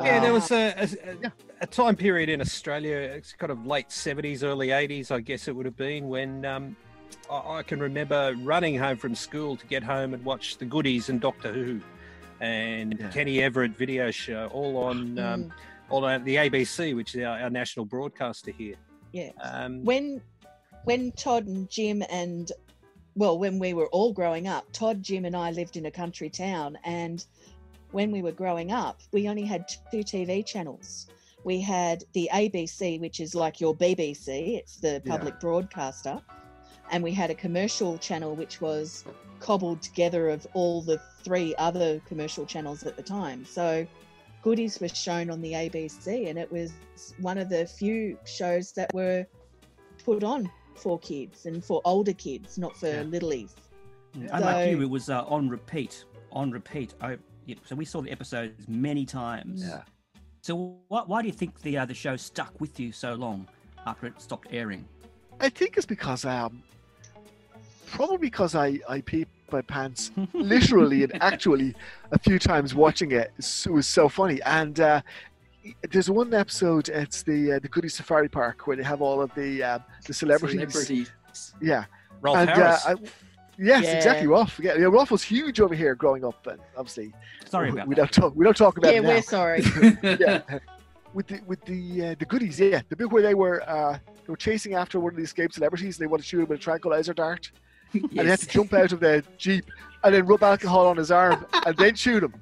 Yeah, 0.01 0.21
there 0.21 0.29
Um, 0.31 0.35
was 0.35 0.51
a, 0.53 0.75
a, 0.79 0.89
yeah. 1.23 1.31
a 1.61 1.67
time 1.67 1.97
period 1.97 2.29
in 2.29 2.41
Australia, 2.41 2.97
it's 2.97 3.33
kind 3.33 3.51
of 3.51 3.67
late 3.67 3.89
70s, 3.89 4.45
early 4.45 4.69
80s, 4.69 5.11
I 5.11 5.21
guess 5.21 5.49
it 5.49 5.57
would 5.57 5.67
have 5.67 5.77
been, 5.77 6.07
when 6.09 6.45
um, 6.45 6.77
I, 7.31 7.63
can 7.63 7.81
remember 7.81 8.35
running 8.43 8.79
home 8.79 8.97
from 8.97 9.15
school 9.15 9.57
to 9.57 9.67
get 9.67 9.83
home 9.83 10.15
and 10.15 10.25
watch 10.25 10.57
The 10.59 10.65
Goodies 10.65 11.09
and 11.09 11.21
Doctor 11.21 11.53
Who 11.53 11.81
and 12.41 12.97
Yeah. 12.99 13.09
Kenny 13.11 13.43
Everett 13.43 13.77
video 13.77 14.11
show, 14.11 14.49
all 14.53 14.77
on 14.79 15.19
um, 15.19 15.45
Mm, 15.45 15.51
all 15.91 16.05
on 16.05 16.25
the 16.25 16.37
ABC, 16.37 16.95
which 16.95 17.15
is 17.15 17.23
our, 17.25 17.39
our 17.41 17.51
national 17.51 17.85
broadcaster 17.87 18.51
here. 18.51 18.77
yeah. 19.13 19.31
Um, 19.43 19.85
When 19.85 20.21
when 20.85 21.13
Todd 21.13 21.47
and 21.47 21.69
Jim 21.69 22.03
and 22.11 22.51
well, 23.15 23.39
when 23.39 23.59
we 23.59 23.75
were 23.75 23.89
all 23.89 24.13
growing 24.13 24.47
up, 24.47 24.71
Todd, 24.73 25.03
Jim, 25.03 25.25
and 25.25 25.35
I 25.37 25.51
lived 25.51 25.77
in 25.77 25.87
a 25.87 25.91
country 25.91 26.31
town, 26.31 26.79
and 26.85 27.27
when 27.91 28.13
we 28.13 28.23
were 28.23 28.31
growing 28.33 28.71
up, 28.71 29.01
we 29.13 29.29
only 29.29 29.43
had 29.45 29.67
two 29.91 30.05
TV 30.05 30.47
channels. 30.47 31.09
We 31.43 31.61
had 31.61 32.05
the 32.13 32.31
ABC, 32.33 33.01
which 33.01 33.19
is 33.19 33.35
like 33.35 33.61
your 33.61 33.75
BBC; 33.75 34.57
it's 34.57 34.77
the 34.77 35.03
Yeah. 35.05 35.17
public 35.17 35.41
broadcaster, 35.41 36.23
and 36.91 37.03
we 37.03 37.13
had 37.13 37.31
a 37.31 37.35
commercial 37.35 37.99
channel 37.99 38.35
which 38.35 38.61
was 38.61 39.05
cobbled 39.41 39.83
together 39.83 40.29
of 40.29 40.47
all 40.55 40.83
the 40.83 41.01
three 41.23 41.55
other 41.57 42.01
commercial 42.07 42.45
channels 42.45 42.85
at 42.85 42.97
the 42.97 43.03
time. 43.03 43.45
So 43.45 43.87
Goodies 44.43 44.81
was 44.81 44.97
shown 44.97 45.31
on 45.31 45.41
the 45.41 45.53
ABC, 45.53 46.29
and 46.29 46.39
it 46.39 46.51
was 46.51 46.73
one 47.21 47.39
of 47.39 47.49
the 47.49 47.67
few 47.67 48.19
shows 48.25 48.73
that 48.73 48.93
were 48.95 49.27
put 50.05 50.25
on 50.25 50.51
for 50.75 50.99
kids 50.99 51.47
and 51.47 51.65
for 51.65 51.81
older 51.85 52.13
kids, 52.13 52.59
not 52.59 52.77
for 52.77 52.89
Yeah. 52.89 53.03
littlies. 53.03 53.55
Unlike 54.33 54.67
you, 54.71 54.83
it 54.83 54.91
was 54.91 55.11
uh, 55.11 55.25
on 55.27 55.49
repeat, 55.49 56.05
on 56.33 56.51
repeat. 56.51 56.95
I, 57.01 57.19
yeah, 57.47 57.57
so 57.65 57.77
we 57.77 57.85
saw 57.85 58.01
the 58.01 58.11
episodes 58.11 58.67
many 58.69 59.05
times. 59.05 59.63
Yeah. 59.63 59.83
So 60.43 60.79
why, 60.89 61.03
why 61.07 61.23
do 61.23 61.29
you 61.29 61.35
think 61.35 61.61
the 61.61 61.79
uh, 61.79 61.85
the 61.85 61.95
show 61.95 62.17
stuck 62.17 62.61
with 62.61 62.81
you 62.81 62.93
so 62.93 63.15
long 63.15 63.47
after 63.87 64.07
it 64.07 64.21
stopped 64.21 64.49
airing? 64.51 64.87
I 65.41 65.49
think 65.51 65.77
it's 65.77 65.87
because 65.87 66.25
um, 66.25 66.63
probably 67.91 68.19
because 68.19 68.55
I 68.55 68.79
I 68.89 69.01
peed 69.01 69.27
my 69.51 69.63
pants 69.63 70.11
literally 70.33 71.05
and 71.05 71.13
actually 71.23 71.75
a 72.13 72.19
few 72.19 72.39
times 72.39 72.75
watching 72.75 73.13
it. 73.13 73.33
It 73.39 73.71
was 73.71 73.87
so 73.87 74.09
funny, 74.09 74.41
and 74.43 74.79
uh, 74.81 75.01
there's 75.91 76.11
one 76.11 76.33
episode. 76.35 76.89
It's 76.89 77.23
the 77.23 77.53
uh, 77.53 77.59
the 77.59 77.69
Goody 77.69 77.89
Safari 77.89 78.29
Park 78.29 78.67
where 78.67 78.77
they 78.77 78.83
have 78.83 79.01
all 79.03 79.21
of 79.21 79.35
the 79.35 79.63
uh, 79.63 79.79
the 80.07 80.15
celebrities. 80.15 80.73
Celebrities. 80.73 81.11
Yeah, 81.61 81.85
Rolf 82.21 82.37
and 82.37 82.51
Harris. 82.51 82.85
Uh, 82.87 82.91
I, 82.91 82.95
yes, 83.59 83.85
Yeah. 83.85 83.93
exactly. 83.93 84.27
Rolf. 84.27 84.59
Yeah, 84.63 84.75
yeah, 84.77 84.87
Rolf 84.87 85.11
was 85.11 85.23
huge 85.23 85.61
over 85.61 85.75
here 85.75 85.95
growing 85.95 86.25
up, 86.25 86.47
and 86.47 86.59
obviously 86.77 87.13
Sorry 87.47 87.71
we, 87.71 87.77
about 87.79 87.89
we 87.89 87.95
that. 87.95 88.01
don't 88.01 88.13
talk. 88.13 88.33
We 88.37 88.45
don't 88.45 88.57
talk 88.57 88.79
about 88.79 88.93
yeah, 88.93 89.01
it 89.01 89.03
now. 89.03 89.09
we're 89.11 89.23
sorry. 89.23 89.63
yeah. 90.03 90.43
With 91.15 91.27
the 91.29 91.41
with 91.47 91.65
the 91.65 92.07
uh, 92.09 92.15
the 92.19 92.27
goodies, 92.27 92.61
yeah, 92.61 92.83
the 92.89 92.97
bit 92.97 93.11
where 93.11 93.23
they 93.23 93.35
were 93.35 93.63
uh, 93.69 93.99
they 94.15 94.31
were 94.31 94.37
chasing 94.37 94.75
after 94.75 95.01
one 95.01 95.13
of 95.13 95.17
the 95.17 95.23
escaped 95.23 95.55
celebrities, 95.55 95.97
and 95.97 96.05
they 96.05 96.07
wanted 96.07 96.23
to 96.25 96.29
shoot 96.29 96.41
him 96.41 96.49
with 96.49 96.59
a 96.59 96.63
tranquilizer 96.63 97.15
dart, 97.15 97.51
and 97.93 98.11
he 98.11 98.19
had 98.19 98.39
to 98.39 98.47
jump 98.47 98.73
out 98.73 98.93
of 98.93 99.01
the 99.01 99.25
jeep 99.37 99.65
and 100.05 100.15
then 100.15 100.27
rub 100.27 100.43
alcohol 100.43 100.87
on 100.87 100.97
his 100.97 101.11
arm 101.11 101.45
and 101.67 101.77
then 101.77 101.95
shoot 101.95 102.23
him. 102.23 102.35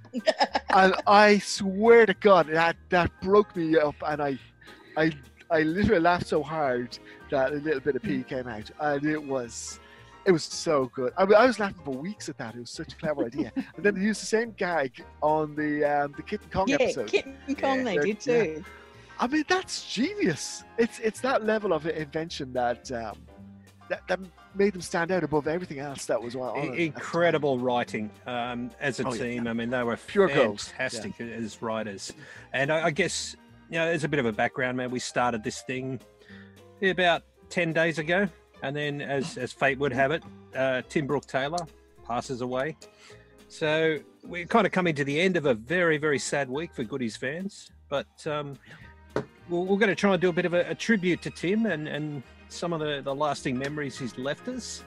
and 0.71 0.95
I 1.07 1.39
swear 1.39 2.07
to 2.07 2.15
God, 2.15 2.49
that 2.49 2.77
that 2.91 3.11
broke 3.23 3.55
me 3.57 3.77
up, 3.77 3.95
and 4.07 4.23
I, 4.23 4.39
I, 4.97 5.13
I 5.51 5.63
literally 5.63 6.01
laughed 6.01 6.27
so 6.27 6.43
hard 6.43 6.99
that 7.31 7.53
a 7.53 7.57
little 7.57 7.81
bit 7.81 7.97
of 7.97 8.03
pee 8.03 8.23
came 8.23 8.49
out, 8.49 8.71
and 8.81 9.05
it 9.05 9.23
was. 9.23 9.81
It 10.25 10.33
was 10.33 10.43
so 10.43 10.91
good. 10.93 11.13
I, 11.17 11.25
mean, 11.25 11.37
I 11.37 11.47
was 11.47 11.61
laughing 11.61 11.83
for 11.85 11.93
weeks 11.93 12.29
at 12.29 12.37
that. 12.39 12.57
It 12.57 12.59
was 12.59 12.71
such 12.71 12.95
a 12.95 12.97
clever 12.97 13.27
idea. 13.27 13.53
And 13.55 13.85
then 13.85 13.95
they 13.95 14.01
used 14.01 14.21
the 14.23 14.27
same 14.27 14.51
gag 14.57 15.05
on 15.23 15.55
the 15.55 15.85
um, 15.85 16.15
the 16.17 16.23
Kitten 16.25 16.51
Kong 16.51 16.67
yeah, 16.67 16.79
episode. 16.81 17.07
Kitten 17.07 17.37
Kong, 17.55 17.85
they 17.85 17.97
did 17.97 18.19
too. 18.19 18.65
I 19.21 19.29
mean, 19.29 19.45
that's 19.49 19.87
genius. 19.89 20.65
It's 20.79 20.99
it's 20.99 21.21
that 21.21 21.45
level 21.45 21.73
of 21.73 21.87
invention 21.87 22.53
that 22.55 22.91
um, 22.91 23.19
that, 23.89 24.03
that 24.09 24.19
made 24.57 24.73
them 24.73 24.81
stand 24.81 25.11
out 25.13 25.23
above 25.23 25.47
everything 25.47 25.79
else 25.79 26.07
that 26.07 26.21
was 26.23 26.35
on. 26.35 26.43
I- 26.43 26.53
it 26.53 26.57
at 26.57 26.63
the 26.63 26.69
time. 26.69 26.79
incredible 26.81 27.59
writing 27.59 28.11
um, 28.27 28.71
as 28.81 29.01
a 29.01 29.07
Oh, 29.07 29.13
yeah. 29.13 29.23
team. 29.23 29.47
I 29.47 29.53
mean, 29.53 29.71
they 29.71 29.83
were 29.83 29.97
Pure 29.97 30.29
fantastic 30.31 31.21
as 31.21 31.61
writers. 31.63 32.13
And 32.53 32.73
I, 32.73 32.87
I 32.87 32.91
guess, 32.91 33.37
you 33.71 33.79
know, 33.79 33.87
as 33.87 34.05
a 34.05 34.09
bit 34.09 34.21
of 34.21 34.27
a 34.27 34.33
background, 34.33 34.77
man, 34.77 34.91
we 34.91 34.99
started 34.99 35.43
this 35.45 35.63
thing 35.63 36.01
about 36.83 37.23
10 37.51 37.73
days 37.73 37.99
ago. 37.99 38.29
And 38.63 38.75
then, 38.75 39.03
as, 39.03 39.37
as 39.37 39.53
fate 39.53 39.79
would 39.79 39.93
have 39.93 40.11
it, 40.13 40.23
uh, 40.55 40.83
Tim 40.89 41.07
Brooke 41.07 41.27
Taylor 41.27 41.59
passes 42.07 42.41
away. 42.41 42.77
So 43.49 43.99
we're 44.25 44.47
kind 44.47 44.67
of 44.67 44.73
coming 44.73 44.95
to 44.95 45.05
the 45.05 45.21
end 45.21 45.37
of 45.37 45.45
a 45.47 45.55
very, 45.55 45.99
very 45.99 46.19
sad 46.19 46.49
week 46.49 46.75
for 46.75 46.83
Goodies 46.83 47.17
fans. 47.17 47.71
But 47.89 48.07
um, 48.27 48.59
we're, 49.49 49.61
we're 49.61 49.77
going 49.79 49.89
to 49.91 49.95
try 49.95 50.13
and 50.15 50.21
do 50.21 50.31
a 50.31 50.33
bit 50.33 50.47
of 50.47 50.55
a, 50.55 50.71
a 50.71 50.75
tribute 50.75 51.21
to 51.23 51.31
Tim 51.31 51.67
and, 51.67 51.87
and 51.87 52.23
some 52.49 52.73
of 52.73 52.81
the, 52.81 53.01
the 53.03 53.15
lasting 53.15 53.59
memories 53.59 53.99
he's 53.99 54.17
left 54.19 54.49
us. 54.49 54.85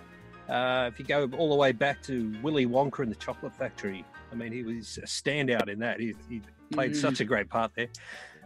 Uh, 0.48 0.90
if 0.92 0.98
you 1.00 1.06
go 1.06 1.30
all 1.38 1.50
the 1.50 1.56
way 1.56 1.72
back 1.72 2.02
to 2.04 2.34
Willy 2.42 2.66
Wonka 2.66 3.00
and 3.04 3.12
the 3.12 3.16
Chocolate 3.16 3.54
Factory, 3.56 4.04
I 4.32 4.36
mean, 4.36 4.52
he 4.52 4.64
was 4.64 4.98
a 4.98 5.06
standout 5.06 5.70
in 5.70 5.80
that. 5.80 6.00
He, 6.00 6.16
he 6.28 6.42
played 6.72 6.92
Mm. 6.92 6.96
such 6.96 7.20
a 7.20 7.26
great 7.26 7.50
part 7.50 7.72
there. 7.76 7.88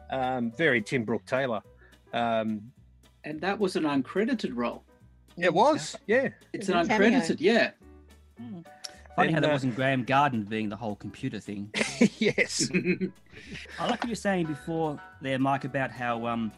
Um, 0.09 0.51
very 0.51 0.81
Tim 0.81 1.03
Brooke 1.05 1.25
Taylor. 1.25 1.61
Um, 2.11 2.71
and 3.23 3.39
that 3.41 3.57
was 3.57 3.75
an 3.77 3.83
uncredited 3.83 4.51
role. 4.53 4.83
Mm. 5.37 5.45
it 5.45 5.53
was, 5.53 5.95
yeah. 6.07 6.29
It's 6.51 6.67
an 6.69 6.77
was 6.77 6.87
a 6.87 6.91
cameo. 6.91 7.19
uncredited, 7.19 7.37
yeah. 7.39 7.71
Funny 9.15 9.31
how 9.31 9.35
And, 9.37 9.43
that 9.45 9.49
uh, 9.49 9.53
wasn't 9.53 9.75
Graeme 9.75 10.03
Garden 10.03 10.43
being 10.43 10.69
the 10.69 10.75
whole 10.75 10.95
computer 10.95 11.39
thing. 11.39 11.69
yes. 12.17 12.69
I 13.79 13.87
like 13.89 14.01
what 14.01 14.07
you're 14.07 14.15
saying 14.15 14.47
before 14.47 14.99
there, 15.21 15.39
Mike, 15.39 15.63
about 15.65 15.91
how 15.91 16.25
um, 16.27 16.51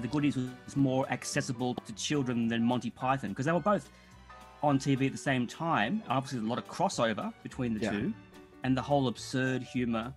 the 0.00 0.08
goodies 0.08 0.36
was 0.36 0.76
more 0.76 1.08
accessible 1.10 1.74
to 1.74 1.92
children 1.94 2.48
than 2.48 2.62
Monty 2.62 2.90
Python 2.90 3.30
because 3.30 3.46
they 3.46 3.52
were 3.52 3.60
both 3.60 3.88
on 4.62 4.78
TV 4.78 5.06
at 5.06 5.12
the 5.12 5.18
same 5.18 5.46
time. 5.46 6.02
Obviously, 6.08 6.38
a 6.40 6.42
lot 6.42 6.58
of 6.58 6.66
crossover 6.68 7.32
between 7.42 7.74
the 7.74 7.80
Yeah. 7.80 7.90
two, 7.92 8.12
and 8.64 8.76
the 8.76 8.82
whole 8.82 9.08
absurd 9.08 9.62
humor. 9.62 10.12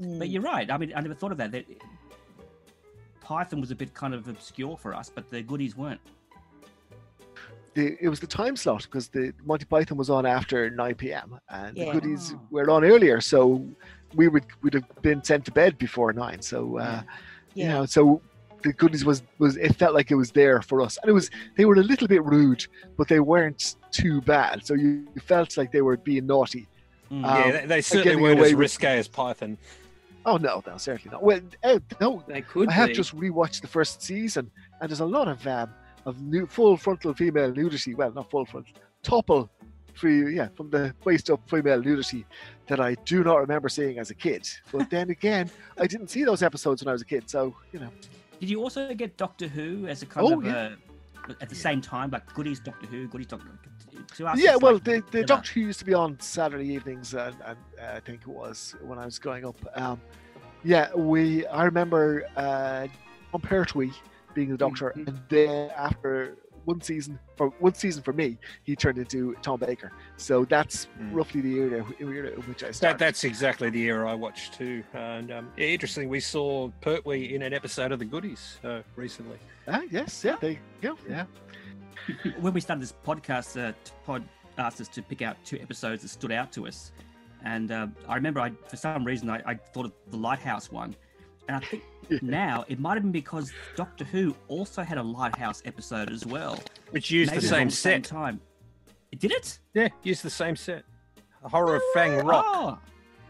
Mm. 0.00 0.18
But 0.18 0.28
you're 0.30 0.42
right. 0.42 0.70
I 0.70 0.76
mean, 0.78 0.92
I 0.96 1.00
never 1.00 1.14
thought 1.14 1.32
of 1.32 1.38
that. 1.38 1.52
that 1.52 1.66
Python 3.20 3.60
was 3.60 3.70
a 3.70 3.74
bit 3.74 3.94
kind 3.94 4.12
of 4.14 4.28
obscure 4.28 4.76
for 4.76 4.94
us, 4.94 5.10
but 5.14 5.30
the 5.30 5.42
goodies 5.42 5.76
weren't. 5.76 6.00
the, 7.74 7.96
it 8.00 8.08
was 8.08 8.20
the 8.20 8.26
time 8.26 8.54
slot 8.56 8.82
because 8.82 9.08
the 9.08 9.32
Monty 9.44 9.64
Python 9.64 9.98
was 9.98 10.08
on 10.10 10.24
after 10.26 10.70
9 10.70 10.94
p.m. 10.94 11.38
and 11.48 11.76
the 11.76 11.90
goodies 11.90 12.32
Oh. 12.34 12.40
were 12.50 12.70
on 12.70 12.84
earlier, 12.84 13.20
so 13.20 13.66
we 14.14 14.28
would 14.28 14.44
would 14.62 14.74
have 14.74 14.84
been 15.02 15.24
sent 15.24 15.44
to 15.46 15.50
bed 15.52 15.76
before 15.78 16.12
nine. 16.12 16.40
So 16.40 16.78
uh, 16.78 17.02
you 17.54 17.64
yeah. 17.64 17.68
know, 17.72 17.86
so 17.86 18.22
the 18.64 18.72
goodies 18.72 19.04
was 19.04 19.22
was 19.38 19.56
it 19.56 19.76
felt 19.76 19.94
like 19.94 20.10
it 20.10 20.14
was 20.16 20.32
there 20.32 20.60
for 20.62 20.80
us, 20.80 20.98
and 21.02 21.08
it 21.08 21.12
was 21.12 21.30
they 21.56 21.64
were 21.64 21.74
a 21.74 21.82
little 21.82 22.08
bit 22.08 22.24
rude, 22.24 22.66
but 22.96 23.06
they 23.08 23.20
weren't 23.20 23.76
too 23.90 24.20
bad. 24.22 24.66
So 24.66 24.74
you, 24.74 25.06
you 25.14 25.20
felt 25.20 25.56
like 25.56 25.70
they 25.70 25.82
were 25.82 25.96
being 25.96 26.26
naughty. 26.26 26.66
Mm. 27.10 27.24
Um, 27.24 27.24
yeah, 27.24 27.50
they, 27.52 27.66
they 27.66 27.80
certainly 27.82 28.16
weren't 28.16 28.38
away 28.38 28.48
as 28.48 28.52
with- 28.54 28.60
risque 28.60 28.98
as 28.98 29.08
Python. 29.08 29.58
Oh 30.26 30.38
no, 30.38 30.62
no, 30.66 30.78
certainly 30.78 31.12
not. 31.12 31.22
Well, 31.22 31.40
eh, 31.62 31.78
no, 32.00 32.24
They 32.26 32.40
could 32.40 32.70
I 32.70 32.72
have 32.72 32.88
be. 32.88 32.94
just 32.94 33.14
rewatched 33.14 33.60
the 33.60 33.66
first 33.66 34.02
season, 34.02 34.50
and 34.80 34.88
there's 34.88 35.00
a 35.00 35.06
lot 35.06 35.28
of 35.28 35.46
um, 35.46 35.70
of 36.06 36.20
new, 36.22 36.46
full 36.46 36.76
frontal 36.78 37.12
female 37.12 37.52
nudity. 37.52 37.94
Well, 37.94 38.10
not 38.10 38.30
full 38.30 38.46
frontal, 38.46 38.72
topple, 39.02 39.50
free, 39.92 40.34
yeah, 40.34 40.48
from 40.56 40.70
the 40.70 40.94
waist 41.04 41.28
up 41.28 41.40
female 41.48 41.82
nudity 41.82 42.24
that 42.68 42.80
I 42.80 42.94
do 43.04 43.22
not 43.22 43.36
remember 43.36 43.68
seeing 43.68 43.98
as 43.98 44.10
a 44.10 44.14
kid. 44.14 44.48
But 44.72 44.88
then 44.88 45.10
again, 45.10 45.50
I 45.78 45.86
didn't 45.86 46.08
see 46.08 46.24
those 46.24 46.42
episodes 46.42 46.82
when 46.82 46.88
I 46.88 46.92
was 46.92 47.02
a 47.02 47.06
kid, 47.06 47.28
so 47.28 47.54
you 47.72 47.80
know. 47.80 47.90
Did 48.44 48.50
you 48.50 48.60
also 48.62 48.92
get 48.92 49.16
Doctor 49.16 49.48
Who 49.48 49.86
as 49.86 50.02
a 50.02 50.06
kind 50.06 50.26
Oh, 50.26 50.38
of 50.38 50.44
yeah. 50.44 50.74
uh, 51.30 51.32
at 51.40 51.48
the 51.48 51.54
same 51.54 51.80
time, 51.80 52.10
like 52.10 52.30
goodies 52.34 52.60
Doctor 52.60 52.84
Who, 52.88 53.08
goodies 53.08 53.28
Doctor? 53.28 53.48
To 54.16 54.26
us, 54.26 54.38
yeah, 54.38 54.56
well, 54.56 54.74
like 54.74 54.84
the, 54.84 55.02
the. 55.12 55.24
Doctor 55.24 55.50
Who 55.54 55.60
used 55.60 55.78
to 55.78 55.86
be 55.86 55.94
on 55.94 56.20
Saturday 56.20 56.66
evenings, 56.74 57.14
and, 57.14 57.34
and 57.46 57.56
uh, 57.80 57.92
I 57.96 58.00
think 58.00 58.20
it 58.20 58.28
was 58.28 58.76
when 58.82 58.98
I 58.98 59.06
was 59.06 59.18
growing 59.18 59.46
up. 59.46 59.56
Um, 59.76 59.98
yeah, 60.62 60.94
we. 60.94 61.46
I 61.46 61.64
remember 61.64 62.24
uh, 62.36 62.86
Jon 63.32 63.40
Pertwee 63.40 63.92
being 64.34 64.50
the 64.50 64.58
Doctor, 64.58 64.92
Mhm. 64.94 65.08
and 65.08 65.20
then 65.30 65.70
after 65.74 66.36
one 66.64 66.80
season, 66.80 67.18
for 67.36 67.48
one 67.60 67.74
season 67.74 68.02
for 68.02 68.12
me, 68.12 68.38
he 68.64 68.74
turned 68.76 68.98
into 68.98 69.34
Tom 69.42 69.58
Baker. 69.60 69.92
So 70.16 70.44
that's 70.44 70.86
Mm. 71.00 71.14
roughly 71.14 71.40
the 71.40 71.54
era, 71.56 71.84
era 72.00 72.30
in 72.30 72.40
which 72.42 72.62
I 72.62 72.68
That, 72.68 72.74
started. 72.74 72.98
that's 72.98 73.24
exactly 73.24 73.70
the 73.70 73.82
era 73.84 74.10
I 74.10 74.14
watched 74.14 74.54
too. 74.54 74.82
And 74.92 75.30
um, 75.32 75.50
interesting, 75.56 76.08
we 76.08 76.20
saw 76.20 76.70
Pertwee 76.80 77.34
in 77.34 77.42
an 77.42 77.52
episode 77.52 77.92
of 77.92 77.98
The 77.98 78.04
Goodies 78.04 78.58
uh, 78.64 78.80
recently. 78.96 79.38
ah, 79.68 79.82
yes, 79.90 80.22
yeah, 80.24 80.36
there 80.40 80.52
you 80.52 80.58
go. 80.82 80.96
Yeah, 81.08 81.24
when 82.40 82.52
we 82.52 82.60
started 82.60 82.82
this 82.82 82.94
podcast, 83.04 83.60
uh, 83.60 83.72
Pod 84.04 84.22
asked 84.58 84.80
us 84.80 84.88
to 84.88 85.02
pick 85.02 85.22
out 85.22 85.36
two 85.44 85.58
episodes 85.60 86.02
that 86.02 86.08
stood 86.08 86.32
out 86.32 86.52
to 86.52 86.66
us, 86.66 86.92
and 87.44 87.70
uh, 87.72 87.86
I 88.08 88.14
remember 88.14 88.40
I, 88.40 88.52
for 88.68 88.76
some 88.76 89.04
reason, 89.04 89.28
I, 89.30 89.42
I 89.46 89.54
thought 89.54 89.86
of 89.86 89.92
the 90.10 90.16
Lighthouse 90.16 90.70
one, 90.70 90.94
and 91.48 91.56
I 91.56 91.60
think 91.60 91.82
Yeah. 92.10 92.18
now 92.20 92.64
it 92.68 92.78
might 92.78 92.94
have 92.94 93.02
been 93.02 93.12
because 93.12 93.50
Doctor 93.76 94.04
Who 94.04 94.34
also 94.48 94.82
had 94.82 94.98
a 94.98 95.02
Lighthouse 95.02 95.62
episode 95.64 96.10
as 96.10 96.26
well, 96.26 96.58
Which 96.90 97.10
used 97.10 97.30
Maybe 97.30 97.40
the 97.40 97.46
it 97.46 97.50
was 97.66 97.78
same 97.78 97.92
on 97.94 98.02
set. 98.02 98.04
time. 98.04 98.40
Did 99.18 99.30
it? 99.32 99.58
Yeah, 99.72 99.88
used 100.02 100.22
the 100.22 100.28
same 100.30 100.54
set. 100.56 100.84
A 101.44 101.48
horror 101.48 101.76
of 101.76 101.82
Fang 101.94 102.18
Rock. 102.24 102.44
Oh, 102.48 102.78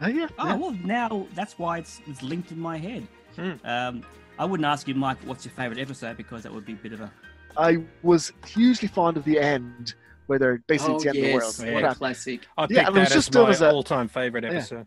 Ah, 0.00 0.09
yeah, 0.09 0.26
oh, 0.40 0.47
yeah. 0.49 0.54
well, 0.56 0.76
now 0.83 1.26
that's 1.35 1.56
why 1.56 1.78
it's, 1.78 2.00
it's 2.09 2.21
linked 2.23 2.50
in 2.50 2.59
my 2.59 2.76
head. 2.78 3.06
Hmm. 3.37 3.52
Um, 3.64 4.02
I 4.40 4.44
wouldn't 4.44 4.66
ask 4.66 4.88
you, 4.88 4.94
Mike, 4.97 5.18
what's 5.25 5.44
your 5.44 5.54
favourite 5.54 5.80
episode 5.80 6.16
because 6.16 6.42
that 6.42 6.52
would 6.52 6.64
be 6.66 6.73
a 6.73 6.76
bit 6.76 6.92
of 6.94 7.00
a. 7.00 7.12
I 7.56 7.78
was 8.02 8.33
hugely 8.44 8.88
fond 8.88 9.16
of 9.16 9.23
the 9.25 9.38
end, 9.38 9.94
where 10.26 10.40
they're 10.40 10.59
basically 10.66 10.94
oh, 10.94 10.99
the 10.99 11.09
end 11.11 11.18
yes, 11.18 11.25
of 11.25 11.30
the 11.30 11.71
world. 11.71 11.75
Yeah. 11.83 11.88
what 11.88 11.92
a 11.92 11.99
classic. 11.99 12.40
I 12.59 12.62
Yeah, 12.62 12.66
picked 12.66 12.78
and 12.88 12.97
it 12.97 13.00
was 13.00 13.09
that 13.11 13.14
just 13.14 13.28
as 13.37 13.59
done 13.61 13.68
my 13.68 13.73
all-time 13.75 14.09
favorite 14.09 14.42
Yeah. 14.44 14.83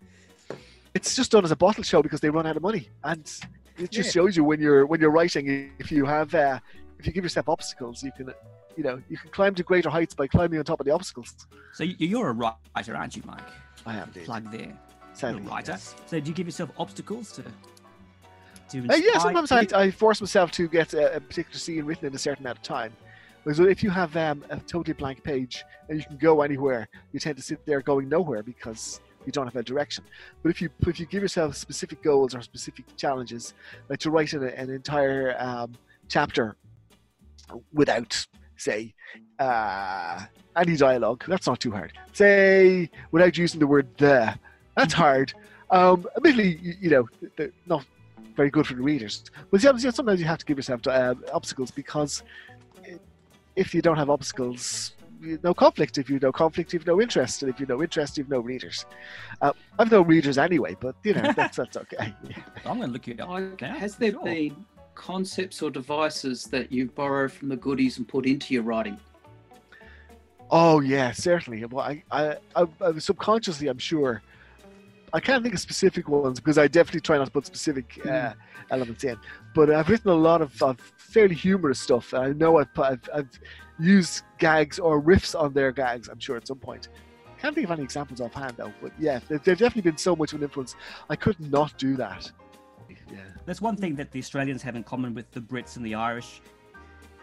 It's 0.98 1.16
just 1.16 1.32
done 1.32 1.44
as 1.46 1.52
a 1.52 1.56
bottle 1.56 1.84
show 1.84 2.02
because 2.02 2.20
they 2.24 2.30
run 2.30 2.46
out 2.50 2.58
of 2.58 2.64
money, 2.64 2.90
and 3.04 3.24
it 3.78 3.92
just 3.92 4.08
Yeah. 4.10 4.22
shows 4.22 4.32
you 4.38 4.44
when 4.44 4.60
you're 4.60 4.86
when 4.92 5.00
you're 5.02 5.16
writing 5.20 5.72
if 5.80 5.92
you 5.92 6.04
have 6.06 6.34
uh, 6.36 6.60
if 7.00 7.06
you 7.08 7.12
give 7.14 7.24
yourself 7.24 7.48
obstacles, 7.56 8.04
you 8.04 8.12
can 8.18 8.34
you 8.78 8.84
know 8.84 8.96
you 9.10 9.18
can 9.18 9.30
climb 9.32 9.54
to 9.56 9.64
greater 9.64 9.90
heights 9.98 10.14
by 10.22 10.26
climbing 10.28 10.58
on 10.60 10.66
top 10.66 10.80
of 10.80 10.86
the 10.86 10.94
obstacles. 10.94 11.30
So 11.74 11.84
you- 11.84 11.96
you're 12.12 12.30
a 12.30 12.34
writer, 12.34 12.96
aren't 12.96 13.16
you, 13.16 13.24
Mike? 13.26 13.48
I 13.86 13.94
am. 14.02 14.10
Plug 14.30 14.52
there. 14.52 14.74
Sadly, 15.14 15.42
You're 15.42 15.52
a 15.52 15.56
writer. 15.56 15.72
yes. 15.74 15.96
So 16.08 16.20
do 16.20 16.28
you 16.30 16.36
give 16.36 16.48
yourself 16.48 16.70
obstacles 16.78 17.32
to 17.38 17.44
to 18.72 18.78
Uh, 18.90 18.96
yeah, 18.96 19.18
sometimes 19.20 19.52
I. 19.52 19.66
I 19.84 19.92
force 19.92 20.20
myself 20.22 20.52
to 20.60 20.68
get 20.68 20.94
a, 20.94 21.16
a 21.18 21.20
particular 21.22 21.58
scene 21.66 21.86
written 21.86 22.06
in 22.08 22.14
a 22.16 22.18
certain 22.28 22.44
amount 22.46 22.58
of 22.58 22.64
time. 22.64 22.92
Whereas 23.44 23.60
if 23.60 23.82
you 23.82 23.90
have 23.92 24.12
um, 24.18 24.44
a 24.50 24.58
totally 24.74 24.94
blank 24.94 25.24
page 25.24 25.64
and 25.88 25.98
you 26.00 26.06
can 26.06 26.18
go 26.18 26.42
anywhere, 26.42 26.90
you 27.14 27.20
tend 27.20 27.38
to 27.38 27.44
sit 27.44 27.66
there 27.66 27.82
going 27.82 28.10
nowhere 28.10 28.44
because 28.44 29.00
you 29.28 29.32
don't 29.32 29.46
have 29.46 29.56
a 29.56 29.62
direction. 29.62 30.04
But 30.42 30.50
if 30.50 30.62
you 30.62 30.70
if 30.88 31.00
you 31.00 31.06
give 31.06 31.22
yourself 31.22 31.56
specific 31.56 32.02
goals 32.02 32.34
or 32.34 32.42
specific 32.42 32.86
challenges, 32.96 33.54
like 33.90 34.00
to 34.00 34.10
write 34.10 34.34
an, 34.34 34.44
an 34.44 34.70
entire 34.72 35.36
um, 35.38 35.74
chapter 36.08 36.56
without, 37.74 38.26
say, 38.56 38.94
uh, 39.38 40.26
any 40.56 40.76
dialogue, 40.76 41.24
that's 41.28 41.46
not 41.46 41.60
too 41.60 41.72
hard. 41.72 41.92
Say 42.14 42.90
without 43.12 43.38
using 43.38 43.60
the 43.60 43.68
word 43.68 43.88
the, 43.98 44.34
that's 44.76 44.94
hard. 44.94 45.34
Um, 45.70 46.08
admittedly, 46.16 46.58
you, 46.62 46.74
you 46.82 46.90
know, 46.90 47.10
they're 47.36 47.52
not 47.66 47.86
very 48.36 48.50
good 48.50 48.66
for 48.66 48.76
the 48.76 48.82
readers. 48.82 49.24
But 49.52 49.62
sometimes 49.62 50.20
you 50.20 50.26
have 50.26 50.40
to 50.40 50.46
give 50.46 50.58
yourself 50.58 50.88
uh, 50.88 51.16
obstacles 51.34 51.72
because 51.72 52.24
if 53.56 53.74
you 53.74 53.82
don't 53.82 53.98
have 53.98 54.10
obstacles, 54.10 54.94
no 55.44 55.54
conflict. 55.54 55.98
If 55.98 56.10
you 56.10 56.20
no 56.20 56.32
conflict, 56.32 56.74
you've 56.74 56.88
no 56.88 57.02
interest. 57.02 57.44
And 57.44 57.52
if 57.52 57.60
you 57.60 57.66
no 57.66 57.82
interest, 57.82 58.18
you've 58.18 58.30
no 58.30 58.40
readers. 58.40 58.86
Uh, 59.42 59.54
I've 59.80 59.92
no 59.92 60.02
readers 60.02 60.38
anyway, 60.38 60.76
but 60.80 60.96
you 61.04 61.14
know 61.14 61.34
that's 61.36 61.58
that's 61.58 61.78
okay. 61.84 62.14
I'm 62.66 62.78
going 62.78 62.82
to 62.82 62.88
look 62.88 63.08
you 63.08 63.16
up. 63.20 63.62
Now, 63.62 63.76
has 63.76 63.96
there 63.96 64.12
sure. 64.12 64.24
been 64.24 64.66
concepts 64.96 65.62
or 65.62 65.70
devices 65.70 66.46
that 66.46 66.72
you 66.72 66.88
borrow 66.88 67.28
from 67.28 67.50
the 67.50 67.58
goodies 67.58 67.98
and 67.98 68.08
put 68.08 68.26
into 68.26 68.54
your 68.54 68.64
writing? 68.64 69.00
Oh 70.50 70.80
yeah, 70.80 71.12
certainly. 71.12 71.64
Well, 71.66 71.86
I, 71.86 72.04
I, 72.12 72.38
I, 72.56 72.68
I 72.82 72.98
subconsciously, 73.00 73.68
I'm 73.68 73.78
sure. 73.78 74.22
I 75.18 75.20
can't 75.20 75.42
think 75.42 75.56
of 75.56 75.60
specific 75.60 76.08
ones 76.08 76.40
because 76.40 76.60
I 76.60 76.68
definitely 76.68 77.02
try 77.02 77.18
not 77.18 77.26
to 77.26 77.32
put 77.32 77.46
specific 77.48 78.00
uh, 78.06 78.34
elements 78.70 79.04
in. 79.04 79.18
But 79.56 79.72
I've 79.72 79.90
written 79.90 80.12
a 80.12 80.16
lot 80.30 80.44
of, 80.44 80.62
of 80.62 80.80
fairly 80.98 81.34
humorous 81.34 81.80
stuff. 81.80 82.14
and 82.14 82.24
I 82.24 82.30
know 82.34 82.60
I've, 82.60 82.72
put, 82.74 82.86
I've, 82.86 83.10
I've 83.14 83.30
used 83.80 84.22
gags 84.38 84.78
or 84.78 85.02
riffs 85.02 85.34
on 85.40 85.54
their 85.54 85.72
gags. 85.72 86.08
I'm 86.08 86.20
sure 86.20 86.38
at 86.38 86.48
some 86.48 86.60
point. 86.60 86.90
Can't 87.40 87.56
think 87.56 87.66
of 87.66 87.72
any 87.72 87.82
examples 87.84 88.22
offhand 88.22 88.54
though. 88.58 88.72
But 88.80 88.92
yeah, 89.00 89.20
there- 89.28 89.40
they've 89.40 89.58
definitely 89.58 89.90
been 89.90 89.98
so 89.98 90.16
much 90.16 90.34
of 90.34 90.38
an 90.40 90.44
influence. 90.44 90.76
I 91.10 91.16
could 91.16 91.40
not 91.40 91.76
do 91.80 91.96
that. 91.96 92.32
Yeah. 93.12 93.18
That's 93.48 93.62
one 93.62 93.76
thing 93.76 93.96
that 93.96 94.12
the 94.12 94.20
Australians 94.20 94.62
have 94.62 94.76
in 94.76 94.84
common 94.84 95.16
with 95.16 95.32
the 95.32 95.42
Brits 95.42 95.78
and 95.78 95.86
the 95.86 95.96
Irish 95.96 96.42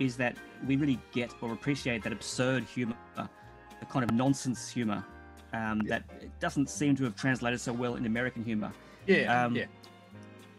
is 0.01 0.17
that 0.17 0.37
we 0.67 0.75
really 0.77 0.99
get 1.13 1.33
or 1.41 1.53
appreciate 1.53 2.03
that 2.03 2.13
absurd 2.13 2.65
humour, 2.65 2.97
the 3.17 3.87
kind 3.89 4.03
of 4.05 4.11
nonsense 4.17 4.69
humour 4.69 5.05
um, 5.55 5.79
that 5.87 6.05
doesn't 6.41 6.69
seem 6.69 6.97
to 6.97 7.05
have 7.05 7.15
translated 7.17 7.61
so 7.61 7.73
well 7.73 7.95
in 7.97 8.07
American 8.07 8.45
humour. 8.45 8.73
Yeah, 9.07 9.45
Um, 9.45 9.55
yeah. 9.57 9.65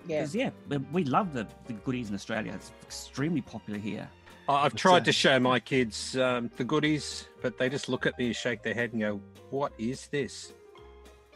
Yeah. 0.07 0.25
Yeah, 0.31 0.51
we 0.91 1.03
love 1.03 1.33
the, 1.33 1.47
the 1.65 1.73
goodies 1.73 2.09
in 2.09 2.15
Australia. 2.15 2.53
It's 2.53 2.71
extremely 2.83 3.41
popular 3.41 3.79
here. 3.79 4.07
I- 4.47 4.53
I've 4.53 4.73
What's 4.73 4.81
tried 4.81 4.99
that? 4.99 5.05
to 5.05 5.11
show 5.11 5.39
my 5.39 5.59
kids 5.59 6.15
um, 6.17 6.51
the 6.57 6.63
goodies, 6.63 7.27
but 7.41 7.57
they 7.57 7.69
just 7.69 7.89
look 7.89 8.05
at 8.05 8.17
me 8.19 8.27
and 8.27 8.35
shake 8.35 8.61
their 8.61 8.75
head 8.75 8.93
and 8.93 9.01
go, 9.01 9.19
"What 9.49 9.73
is 9.79 10.05
this?" 10.07 10.53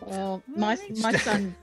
Well, 0.05 0.43
my 0.47 0.77
my 1.01 1.11
son, 1.27 1.55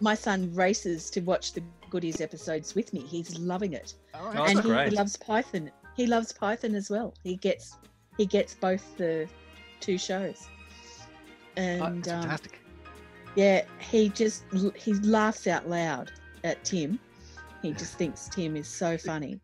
my 0.00 0.14
son 0.14 0.52
races 0.54 1.10
to 1.10 1.20
watch 1.20 1.52
the 1.52 1.62
goodies 1.90 2.22
episodes 2.22 2.74
with 2.74 2.92
me. 2.94 3.00
He's 3.00 3.38
loving 3.38 3.74
it, 3.74 3.94
Oh, 4.14 4.30
and 4.30 4.38
that's 4.38 4.52
he 4.52 4.60
great. 4.62 4.92
loves 4.94 5.16
Python. 5.18 5.70
He 5.94 6.06
loves 6.06 6.32
Python 6.32 6.74
as 6.74 6.88
well. 6.88 7.12
He 7.22 7.36
gets 7.36 7.76
he 8.16 8.24
gets 8.24 8.54
both 8.54 8.96
the 8.96 9.28
two 9.80 9.98
shows, 9.98 10.48
and 11.56 12.04
That's 12.04 12.08
um, 12.14 12.20
fantastic. 12.22 12.60
yeah, 13.34 13.62
he 13.78 14.08
just 14.10 14.44
he 14.76 14.94
laughs 14.94 15.46
out 15.46 15.68
loud 15.68 16.12
at 16.44 16.62
Tim. 16.64 16.98
He 17.62 17.72
just 17.72 17.94
thinks 17.98 18.28
Tim 18.28 18.56
is 18.56 18.68
so 18.68 18.96
funny. 18.98 19.40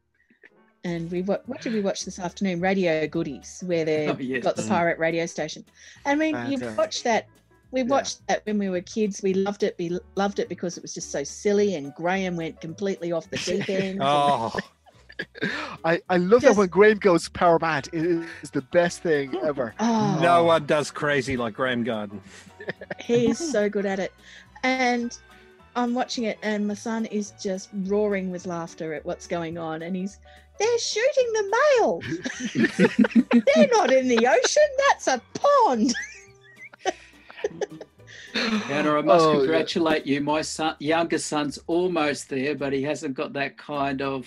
And 0.84 1.10
we 1.10 1.22
what 1.22 1.48
what 1.48 1.60
did 1.60 1.72
we 1.72 1.80
watch 1.80 2.04
this 2.04 2.18
afternoon? 2.18 2.60
Radio 2.60 3.06
Goodies, 3.06 3.62
where 3.66 3.84
they 3.84 4.08
Oh, 4.08 4.16
yes. 4.18 4.42
got 4.42 4.56
the 4.56 4.62
pirate 4.68 4.98
radio 4.98 5.26
station. 5.26 5.64
I 6.04 6.14
mean, 6.14 6.34
you 6.50 6.58
Fantastic. 6.58 6.78
watch 6.78 7.02
that. 7.04 7.28
We 7.70 7.80
Yeah. 7.80 7.86
watched 7.86 8.26
that 8.28 8.44
when 8.44 8.58
we 8.58 8.68
were 8.68 8.80
kids. 8.82 9.22
We 9.22 9.32
loved 9.32 9.62
it. 9.62 9.76
We 9.78 9.98
loved 10.16 10.40
it 10.40 10.48
because 10.48 10.76
it 10.76 10.82
was 10.82 10.92
just 10.92 11.10
so 11.10 11.24
silly. 11.24 11.76
And 11.76 11.94
Graeme 11.94 12.36
went 12.36 12.60
completely 12.60 13.12
off 13.12 13.30
the 13.30 13.38
deep 13.38 13.68
end. 13.70 14.00
Oh, 14.02 14.52
I, 15.84 16.00
I 16.08 16.16
love 16.16 16.42
that 16.42 16.56
when 16.56 16.68
Graeme 16.68 16.98
goes 16.98 17.28
power 17.28 17.58
mad. 17.58 17.88
It 17.92 18.04
is 18.42 18.50
the 18.50 18.62
best 18.62 19.02
thing 19.02 19.30
hmm. 19.30 19.46
ever. 19.46 19.74
Oh, 19.80 20.18
no 20.22 20.44
one 20.44 20.66
does 20.66 20.90
crazy 20.90 21.36
like 21.36 21.54
Graeme 21.54 21.84
Garden. 21.84 22.20
he 22.98 23.30
is 23.30 23.38
so 23.38 23.68
good 23.68 23.86
at 23.86 23.98
it. 23.98 24.12
And 24.62 25.16
I'm 25.74 25.94
watching 25.94 26.24
it, 26.24 26.38
and 26.42 26.66
my 26.66 26.74
son 26.74 27.06
is 27.06 27.32
just 27.42 27.70
roaring 27.86 28.30
with 28.30 28.46
laughter 28.46 28.92
at 28.94 29.04
what's 29.04 29.26
going 29.26 29.58
on. 29.58 29.82
And 29.82 29.96
he's, 29.96 30.18
they're 30.58 30.78
shooting 30.78 31.32
the 31.32 31.56
male. 31.78 32.00
they're 33.54 33.68
not 33.68 33.92
in 33.92 34.08
the 34.08 34.26
ocean. 34.26 34.68
That's 34.88 35.08
a 35.08 35.20
pond. 35.34 35.94
Anna, 38.34 38.98
I 38.98 39.02
must 39.02 39.24
Oh, 39.24 39.32
yeah. 39.32 39.38
congratulate 39.38 40.06
you. 40.06 40.20
My 40.20 40.42
son, 40.42 40.76
younger 40.78 41.18
son's 41.18 41.58
almost 41.66 42.28
there, 42.28 42.54
but 42.54 42.72
he 42.72 42.82
hasn't 42.82 43.14
got 43.14 43.32
that 43.34 43.56
kind 43.58 44.00
of 44.00 44.26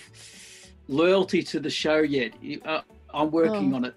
loyalty 0.88 1.41
to 1.43 1.60
the 1.60 1.69
show 1.69 2.00
yet. 2.00 2.34
Uh, 2.65 2.82
I'm 3.13 3.32
working 3.32 3.74
Oh. 3.74 3.78
on 3.78 3.86
it. 3.86 3.95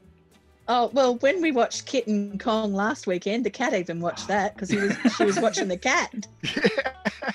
Oh 0.71 0.91
well, 0.93 1.17
when 1.17 1.41
we 1.41 1.51
watched 1.51 1.87
Kitten 1.87 2.39
Kong 2.39 2.75
last 2.75 3.07
weekend, 3.07 3.45
the 3.47 3.51
cat 3.51 3.73
even 3.73 4.01
watched 4.01 4.29
that 4.29 4.55
because 4.55 4.69
he 4.69 4.77
was 4.77 4.95
she 5.17 5.25
was 5.25 5.39
watching 5.41 5.69
the 5.69 5.77
cat. 5.79 6.27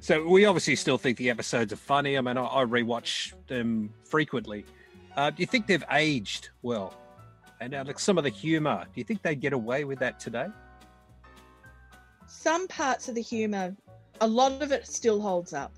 So 0.00 0.26
we 0.26 0.44
obviously 0.44 0.76
still 0.76 0.96
think 0.96 1.18
the 1.18 1.28
episodes 1.28 1.72
are 1.72 1.76
funny. 1.76 2.16
I 2.16 2.20
mean, 2.20 2.38
I, 2.38 2.44
I 2.44 2.64
rewatch 2.64 3.32
them 3.48 3.92
frequently. 4.04 4.64
Uh, 5.16 5.30
do 5.30 5.40
you 5.42 5.46
think 5.46 5.66
they've 5.66 5.84
aged 5.90 6.50
well? 6.62 6.94
And 7.60 7.74
uh, 7.74 7.82
like 7.84 7.98
some 7.98 8.16
of 8.16 8.22
the 8.24 8.30
humor, 8.30 8.84
do 8.84 8.92
you 9.00 9.04
think 9.04 9.22
they'd 9.22 9.40
get 9.40 9.52
away 9.52 9.82
with 9.84 9.98
that 9.98 10.20
today? 10.20 10.46
Some 12.26 12.68
parts 12.68 13.08
of 13.08 13.16
the 13.16 13.20
humor, 13.20 13.74
a 14.20 14.26
lot 14.26 14.62
of 14.62 14.70
it 14.70 14.86
still 14.86 15.20
holds 15.20 15.52
up 15.52 15.72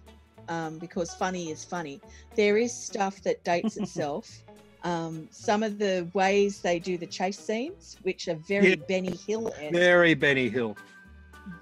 um, 0.50 0.78
because 0.78 1.14
funny 1.14 1.50
is 1.50 1.64
funny. 1.64 2.00
There 2.36 2.58
is 2.58 2.74
stuff 2.74 3.22
that 3.22 3.42
dates 3.44 3.76
itself. 3.82 4.42
Um, 4.82 5.28
some 5.30 5.62
of 5.62 5.78
the 5.78 6.08
ways 6.14 6.60
they 6.60 6.78
do 6.78 6.98
the 6.98 7.06
chase 7.06 7.38
scenes, 7.38 7.96
which 8.02 8.28
are 8.28 8.34
very 8.34 8.70
Yeah. 8.70 8.74
Benny 8.88 9.16
Hill 9.26 9.52
Very 9.70 10.14
Benny 10.14 10.48
Hill. 10.48 10.76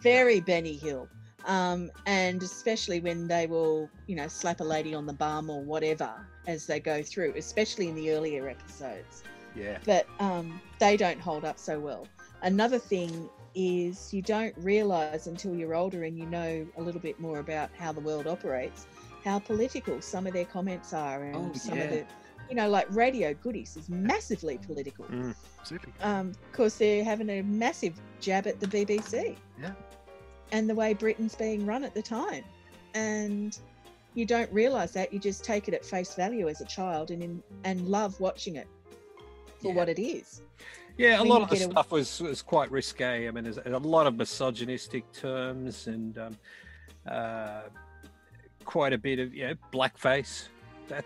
very 0.00 0.40
Benny 0.40 0.76
Hill. 0.76 1.08
Um, 1.46 1.90
and 2.06 2.42
especially 2.42 3.00
when 3.00 3.26
they 3.28 3.46
will, 3.46 3.88
you 4.06 4.16
know, 4.16 4.28
slap 4.28 4.60
a 4.60 4.64
lady 4.64 4.94
on 4.94 5.06
the 5.06 5.12
bum 5.12 5.48
or 5.50 5.62
whatever 5.62 6.10
as 6.46 6.66
they 6.66 6.78
go 6.80 7.02
through, 7.02 7.34
especially 7.36 7.88
in 7.88 7.94
the 7.94 8.10
earlier 8.12 8.48
episodes. 8.48 9.22
Yeah. 9.56 9.78
But 9.84 10.06
um, 10.20 10.60
they 10.78 10.96
don't 10.96 11.20
hold 11.20 11.44
up 11.44 11.58
so 11.58 11.78
well. 11.80 12.06
Another 12.42 12.78
thing 12.78 13.28
is 13.58 14.14
you 14.14 14.22
don't 14.22 14.54
realize 14.56 15.26
until 15.26 15.52
you're 15.56 15.74
older 15.74 16.04
and 16.04 16.16
you 16.16 16.24
know 16.26 16.64
a 16.76 16.80
little 16.80 17.00
bit 17.00 17.18
more 17.18 17.40
about 17.40 17.70
how 17.76 17.90
the 17.90 18.00
world 18.00 18.28
operates, 18.28 18.86
how 19.24 19.40
political 19.40 20.00
some 20.00 20.28
of 20.28 20.32
their 20.32 20.44
comments 20.44 20.92
are, 20.92 21.24
and 21.24 21.36
Oh, 21.36 21.52
some 21.54 21.76
yeah. 21.76 21.84
of 21.84 21.90
the, 21.90 22.04
you 22.48 22.54
know, 22.54 22.68
like 22.68 22.86
Radio 22.94 23.34
Goodies 23.34 23.76
is 23.76 23.88
massively 23.88 24.58
political 24.58 25.06
Mm. 25.06 25.34
Um, 26.00 26.32
because 26.50 26.78
they're 26.78 27.02
having 27.04 27.28
a 27.30 27.42
massive 27.42 28.00
jab 28.20 28.46
at 28.46 28.60
the 28.60 28.66
BBC. 28.66 29.36
Yeah. 29.60 29.72
And 30.52 30.70
the 30.70 30.74
way 30.74 30.94
Britain's 30.94 31.34
being 31.34 31.66
run 31.66 31.82
at 31.82 31.94
the 31.94 32.00
time. 32.00 32.44
And 32.94 33.58
you 34.14 34.24
don't 34.24 34.50
realise 34.52 34.92
that. 34.92 35.12
You 35.12 35.18
just 35.18 35.44
take 35.44 35.66
it 35.68 35.74
at 35.74 35.84
face 35.84 36.14
value 36.14 36.48
as 36.48 36.60
a 36.60 36.64
child 36.64 37.10
and 37.10 37.22
in, 37.22 37.42
and 37.64 37.86
love 37.88 38.18
watching 38.20 38.54
it 38.56 38.68
for 39.60 39.68
Yeah. 39.68 39.74
what 39.74 39.88
it 39.88 39.98
is. 40.00 40.42
Yeah, 40.96 41.18
a 41.18 41.20
When 41.20 41.28
lot 41.28 41.42
of 41.42 41.50
the 41.50 41.56
get 41.56 41.68
a- 41.68 41.70
stuff 41.70 41.90
was 41.92 42.20
was 42.20 42.42
quite 42.42 42.70
risque. 42.70 43.28
I 43.28 43.30
mean, 43.30 43.44
there's, 43.44 43.56
there's 43.56 43.74
a 43.74 43.78
lot 43.78 44.06
of 44.06 44.16
misogynistic 44.16 45.10
terms 45.12 45.86
and 45.86 46.18
um, 46.18 46.38
uh, 47.08 47.62
quite 48.64 48.92
a 48.92 48.98
bit 48.98 49.18
of 49.18 49.32
you 49.34 49.46
know 49.48 49.54
blackface. 49.72 50.48
That, 50.88 51.04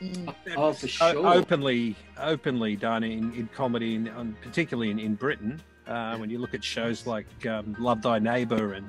Mm. 0.00 0.26
that 0.44 0.56
Oh, 0.56 0.68
was 0.68 0.80
for 0.80 0.88
sure. 0.88 1.26
openly 1.26 1.94
openly 2.18 2.74
done 2.76 3.02
in, 3.04 3.34
in 3.34 3.48
comedy, 3.48 3.96
in, 3.96 4.08
on, 4.08 4.34
particularly 4.40 4.90
in, 4.90 4.98
in 4.98 5.14
Britain. 5.14 5.60
Uh, 5.86 6.16
when 6.16 6.30
you 6.30 6.38
look 6.38 6.54
at 6.54 6.64
shows 6.64 7.06
like 7.06 7.26
um, 7.46 7.76
Love 7.78 8.00
Thy 8.00 8.18
Neighbor 8.18 8.72
and 8.74 8.88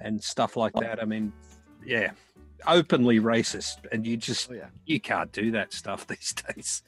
and 0.00 0.22
stuff 0.22 0.56
like 0.56 0.72
Oh. 0.76 0.80
that, 0.80 1.02
I 1.02 1.06
mean, 1.06 1.32
yeah, 1.84 2.12
openly 2.68 3.18
racist, 3.18 3.78
and 3.90 4.06
you 4.06 4.16
just 4.16 4.48
Oh 4.50 4.54
yeah. 4.54 4.66
you 4.86 5.00
can't 5.00 5.32
do 5.32 5.50
that 5.52 5.72
stuff 5.72 6.06
these 6.12 6.32
days. 6.54 6.82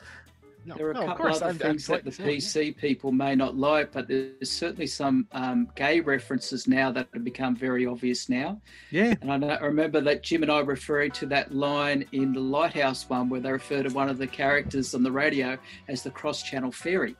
No, 0.64 0.74
There 0.76 0.86
are 0.88 0.90
a 0.90 0.94
no, 0.94 1.00
of 1.00 1.06
couple 1.08 1.24
course. 1.24 1.36
other 1.42 1.50
and 1.50 1.58
things 1.60 1.86
that 1.86 2.04
the 2.04 2.12
so, 2.12 2.22
yeah. 2.22 2.30
PC 2.30 2.76
people 2.76 3.12
may 3.12 3.34
not 3.34 3.56
like, 3.56 3.92
but 3.92 4.08
there's 4.08 4.50
certainly 4.50 4.86
some 4.86 5.26
um, 5.32 5.68
gay 5.74 6.00
references 6.00 6.68
now 6.68 6.90
that 6.92 7.08
have 7.14 7.24
become 7.24 7.56
very 7.56 7.86
obvious 7.86 8.28
now. 8.28 8.60
Yeah, 8.90 9.14
And 9.22 9.32
I, 9.32 9.36
know, 9.38 9.48
I 9.48 9.64
remember 9.64 10.00
that 10.02 10.22
Jim 10.22 10.42
and 10.42 10.52
I 10.52 10.60
referring 10.60 11.12
to 11.12 11.26
that 11.26 11.54
line 11.54 12.04
in 12.12 12.32
the 12.32 12.40
Lighthouse 12.40 13.08
one 13.08 13.28
where 13.28 13.40
they 13.40 13.52
refer 13.52 13.82
to 13.82 13.88
one 13.90 14.08
of 14.08 14.18
the 14.18 14.26
characters 14.26 14.94
on 14.94 15.02
the 15.02 15.12
radio 15.12 15.56
as 15.88 16.02
the 16.02 16.10
cross-channel 16.10 16.72
ferry, 16.72 17.16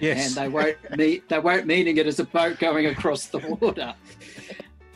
yes, 0.00 0.26
and 0.26 0.34
they 0.36 0.48
won't 0.48 0.76
meet 0.96 1.28
they 1.28 1.38
won't 1.38 1.66
meaning 1.66 1.98
it 1.98 2.06
as 2.06 2.18
a 2.18 2.24
boat 2.24 2.58
going 2.58 2.86
across 2.86 3.26
the 3.26 3.38
water. 3.60 3.94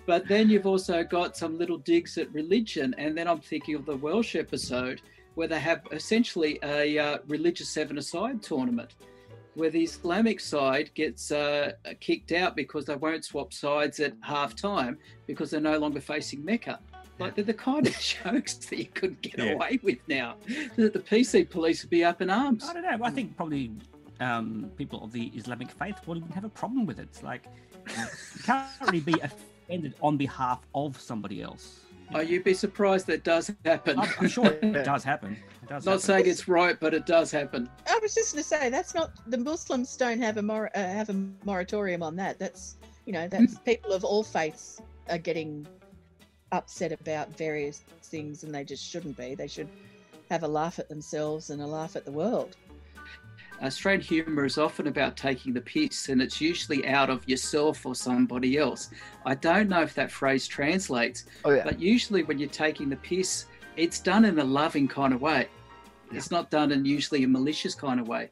But 0.07 0.29
then 0.29 0.49
you've 0.49 0.66
also 0.66 1.03
got 1.03 1.37
some 1.37 1.59
little 1.59 1.79
digs 1.79 2.16
at 2.16 2.33
religion, 2.33 2.94
and 2.96 3.16
then 3.18 3.27
I'm 3.27 3.40
thinking 3.40 3.75
of 3.75 3.87
the 3.87 3.96
Welsh 3.96 4.37
episode 4.37 5.01
where 5.37 5.46
they 5.46 5.61
have 5.61 5.83
essentially 5.92 6.59
a 6.64 6.99
uh, 6.99 7.18
religious 7.29 7.68
seven-a-side 7.68 8.42
tournament, 8.42 8.96
where 9.55 9.70
the 9.70 9.83
Islamic 9.83 10.40
side 10.40 10.90
gets 10.94 11.31
uh, 11.31 11.72
kicked 12.01 12.33
out 12.33 12.57
because 12.57 12.87
they 12.87 12.96
won't 12.96 13.25
swap 13.25 13.53
sides 13.53 14.01
at 14.01 14.14
half 14.20 14.57
time 14.57 14.99
because 15.27 15.51
they're 15.51 15.61
no 15.61 15.79
longer 15.79 16.01
facing 16.01 16.44
Mecca. 16.44 16.81
Like 17.18 17.35
they're 17.35 17.44
the 17.44 17.55
kind 17.55 17.87
of 17.87 17.99
jokes 18.25 18.55
that 18.55 18.79
you 18.79 18.87
couldn't 18.87 19.20
get 19.22 19.38
Yeah. 19.38 19.53
away 19.53 19.79
with 19.83 19.99
now. 20.09 20.37
That 20.77 20.92
the 20.94 20.99
PC 21.01 21.49
police 21.49 21.83
would 21.83 21.90
be 21.90 22.03
up 22.05 22.20
in 22.22 22.29
arms. 22.31 22.64
I 22.68 22.72
don't 22.72 22.83
know. 22.83 22.99
I 23.05 23.11
think 23.11 23.37
probably 23.37 23.72
um, 24.20 24.70
people 24.77 25.05
of 25.05 25.12
the 25.12 25.27
Islamic 25.35 25.70
faith 25.70 25.96
wouldn't 26.07 26.25
even 26.27 26.35
have 26.35 26.44
a 26.44 26.49
problem 26.51 26.87
with 26.87 26.99
it. 26.99 27.05
It's 27.11 27.22
like 27.22 27.44
you 27.88 28.42
can't 28.42 28.66
really 28.83 29.01
be 29.01 29.14
offended 29.68 29.94
on 30.03 30.16
behalf 30.16 30.61
of 30.75 30.99
somebody 31.01 31.42
else. 31.42 31.81
Oh, 32.14 32.20
you'd 32.20 32.44
be 32.44 32.54
surprised 32.54 33.06
that 33.08 33.24
does 33.24 33.52
happen. 33.64 33.98
I'm, 33.98 34.08
I'm 34.20 34.28
sure 34.28 34.46
it 34.46 34.60
does 34.84 35.02
happen. 35.04 35.36
It 35.62 35.68
does 35.68 35.84
Not 35.84 35.92
happen. 35.92 36.00
saying 36.04 36.26
it's 36.26 36.46
right, 36.48 36.78
but 36.78 36.94
it 36.94 37.06
does 37.06 37.30
happen. 37.30 37.68
I 37.88 37.98
was 38.00 38.14
just 38.14 38.32
going 38.32 38.42
to 38.42 38.48
say 38.48 38.68
that's 38.70 38.94
not 38.94 39.10
the 39.28 39.38
Muslims 39.38 39.96
don't 39.96 40.20
have 40.20 40.36
a 40.36 40.42
mor- 40.42 40.70
uh, 40.74 40.78
have 40.78 41.10
a 41.10 41.16
moratorium 41.44 42.02
on 42.02 42.16
that. 42.16 42.38
That's 42.38 42.76
you 43.04 43.12
know 43.12 43.26
that's 43.28 43.58
people 43.64 43.92
of 43.92 44.04
all 44.04 44.22
faiths 44.22 44.80
are 45.10 45.18
getting 45.18 45.66
upset 46.52 46.92
about 46.92 47.36
various 47.36 47.82
things, 48.02 48.44
and 48.44 48.54
they 48.54 48.64
just 48.64 48.84
shouldn't 48.84 49.16
be. 49.16 49.34
They 49.34 49.48
should 49.48 49.68
have 50.30 50.42
a 50.44 50.48
laugh 50.48 50.78
at 50.78 50.88
themselves 50.88 51.50
and 51.50 51.60
a 51.60 51.66
laugh 51.66 51.96
at 51.96 52.04
the 52.04 52.12
world. 52.12 52.56
Australian 53.62 54.02
humour 54.02 54.44
is 54.44 54.58
often 54.58 54.86
about 54.86 55.16
taking 55.16 55.52
the 55.52 55.60
piss, 55.60 56.08
and 56.08 56.20
it's 56.20 56.40
usually 56.40 56.86
out 56.86 57.08
of 57.10 57.26
yourself 57.28 57.86
or 57.86 57.94
somebody 57.94 58.58
else. 58.58 58.90
I 59.24 59.34
don't 59.34 59.68
know 59.68 59.82
if 59.82 59.94
that 59.94 60.10
phrase 60.10 60.46
translates, 60.46 61.24
Oh 61.44 61.50
yeah. 61.50 61.64
but 61.64 61.80
usually 61.80 62.22
when 62.22 62.38
you're 62.38 62.48
taking 62.48 62.88
the 62.90 62.96
piss, 62.96 63.46
it's 63.76 64.00
done 64.00 64.24
in 64.24 64.38
a 64.38 64.44
loving 64.44 64.88
kind 64.88 65.12
of 65.14 65.22
way. 65.22 65.48
It's 66.12 66.30
not 66.30 66.50
done 66.50 66.70
in 66.70 66.84
usually 66.84 67.24
a 67.24 67.28
malicious 67.28 67.74
kind 67.74 67.98
of 67.98 68.08
way. 68.08 68.30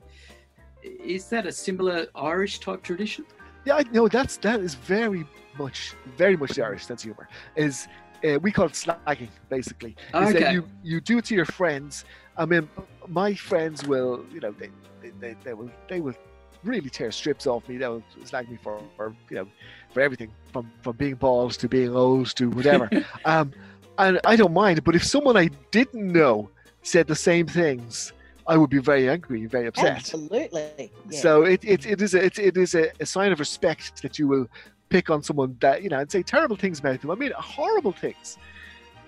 Is 0.83 1.29
that 1.31 1.47
a 1.47 1.53
similar 1.53 2.07
Irish 2.15 2.61
type 2.61 2.83
tradition? 2.83 3.25
Yeah, 3.65 3.77
I 3.77 3.83
know 3.93 4.09
that's 4.09 4.37
that 4.39 4.61
is 4.61 4.75
very 4.75 5.27
much 5.59 5.95
very 6.17 6.37
much 6.37 6.51
the 6.53 6.65
Irish 6.65 6.85
sense 6.85 7.03
of 7.03 7.09
humor. 7.09 7.29
Is 7.57 7.89
uh, 8.25 8.39
we 8.41 8.51
call 8.51 8.67
it 8.67 8.73
slagging 8.73 9.29
basically. 9.49 9.97
Is 10.15 10.33
that 10.33 10.53
you 10.53 10.67
you 10.83 11.01
do 11.01 11.19
it 11.19 11.25
to 11.27 11.35
your 11.35 11.45
friends. 11.45 12.05
I 12.37 12.47
mean, 12.47 12.69
my 13.09 13.35
friends 13.35 13.87
will 13.87 14.25
you 14.33 14.41
know 14.41 14.53
they 14.53 14.71
they, 15.03 15.11
they, 15.21 15.37
they 15.45 15.55
will 15.55 15.71
they 15.89 16.01
will 16.01 16.15
really 16.63 16.91
tear 16.91 17.11
strips 17.11 17.47
off 17.47 17.69
me. 17.69 17.77
They'll 17.77 18.03
slag 18.25 18.51
me 18.51 18.59
for, 18.63 18.81
for 18.97 19.15
you 19.31 19.37
know 19.37 19.49
for 19.93 20.01
everything 20.01 20.31
from 20.53 20.71
from 20.83 20.97
being 20.97 21.15
balls 21.15 21.57
to 21.59 21.69
being 21.69 21.95
old 21.95 22.35
to 22.37 22.51
whatever. 22.51 22.89
um, 23.25 23.53
and 23.99 24.21
I 24.25 24.37
don't 24.37 24.53
mind. 24.53 24.83
But 24.85 24.95
if 24.95 25.05
someone 25.05 25.37
I 25.37 25.51
didn't 25.71 26.13
know 26.13 26.51
said 26.83 27.07
the 27.07 27.15
same 27.15 27.47
things, 27.47 28.13
I 28.47 28.57
would 28.57 28.71
be 28.71 28.79
very 28.79 29.09
angry 29.09 29.47
very 29.47 29.67
upset. 29.67 29.97
Absolutely. 29.97 30.93
Yeah. 31.11 31.21
So 31.21 31.43
it, 31.45 31.65
it, 31.65 31.87
it 31.87 32.03
is 32.03 32.15
a 32.15 32.25
it, 32.25 32.39
it 32.39 32.57
is 32.57 32.75
a, 32.75 32.91
a 33.01 33.07
sign 33.07 33.33
of 33.33 33.39
respect 33.39 34.03
that 34.03 34.19
you 34.19 34.29
will 34.29 34.47
pick 34.95 35.11
on 35.11 35.21
someone 35.25 35.57
that 35.59 35.83
you 35.83 35.89
know 35.89 35.99
and 35.99 36.09
say 36.09 36.23
terrible 36.23 36.55
things 36.55 36.79
about 36.79 37.01
them. 37.01 37.11
I 37.11 37.17
mean 37.17 37.33
horrible 37.37 37.91
things 37.91 38.39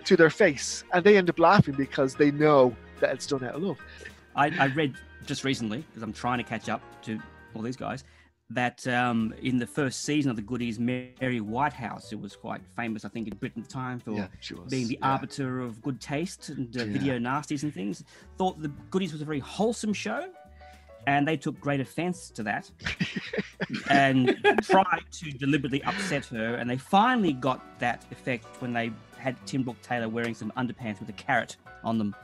to 0.05 0.17
their 0.17 0.31
face, 0.31 0.83
and 0.93 1.05
they 1.05 1.17
end 1.17 1.31
up 1.31 1.39
laughing 1.39 1.75
because 1.75 2.17
they 2.17 2.33
know 2.33 2.75
that 2.99 3.15
it's 3.15 3.27
done 3.27 3.45
out 3.45 3.55
of 3.55 3.63
love. 3.63 3.79
I, 4.35 4.47
I 4.59 4.67
read 4.67 4.97
just 5.27 5.45
recently 5.45 5.85
because 5.89 6.03
I'm 6.03 6.13
trying 6.13 6.39
to 6.39 6.45
catch 6.45 6.69
up 6.69 6.83
to 7.03 7.21
all 7.55 7.63
these 7.63 7.77
guys 7.77 8.03
that 8.51 8.85
um, 8.89 9.33
in 9.43 9.59
the 9.59 9.67
first 9.67 10.03
season 10.03 10.31
of 10.31 10.37
the 10.37 10.43
Goodies, 10.43 10.79
Mary 10.81 11.41
Whitehouse, 11.41 12.11
who 12.11 12.19
was 12.19 12.35
quite 12.35 12.61
famous, 12.77 13.05
I 13.05 13.09
think, 13.09 13.29
in 13.29 13.37
Britain 13.37 13.63
at 13.63 13.69
the 13.69 13.73
time 13.73 14.01
for 14.01 14.11
was 14.13 14.71
being 14.71 14.89
the 14.89 14.99
yeah. 15.01 15.13
arbiter 15.13 15.61
of 15.61 15.81
good 15.83 16.01
taste 16.01 16.49
and 16.49 16.77
uh, 16.77 16.85
Yeah. 16.85 16.93
video 16.93 17.19
nasties 17.19 17.63
and 17.63 17.73
things, 17.73 18.05
thought 18.39 18.61
the 18.61 18.69
Goodies 18.91 19.13
was 19.13 19.23
a 19.23 19.25
very 19.25 19.41
wholesome 19.41 19.93
show. 19.93 20.29
And 21.07 21.27
they 21.27 21.37
took 21.37 21.61
great 21.61 21.81
offense 21.81 22.31
to 22.31 22.43
that 22.43 22.69
and 23.91 24.37
tried 24.63 25.05
to 25.13 25.31
deliberately 25.31 25.83
upset 25.85 26.25
her. 26.27 26.57
And 26.57 26.69
they 26.69 26.77
finally 26.77 27.33
got 27.33 27.79
that 27.79 28.05
effect 28.11 28.45
when 28.61 28.73
they 28.73 28.91
had 29.19 29.37
Tim 29.47 29.63
Brooke 29.63 29.81
Taylor 29.83 30.09
wearing 30.09 30.35
some 30.35 30.53
underpants 30.57 30.99
with 31.01 31.09
a 31.09 31.13
carrot 31.13 31.57
on 31.85 31.99
them. 31.99 32.15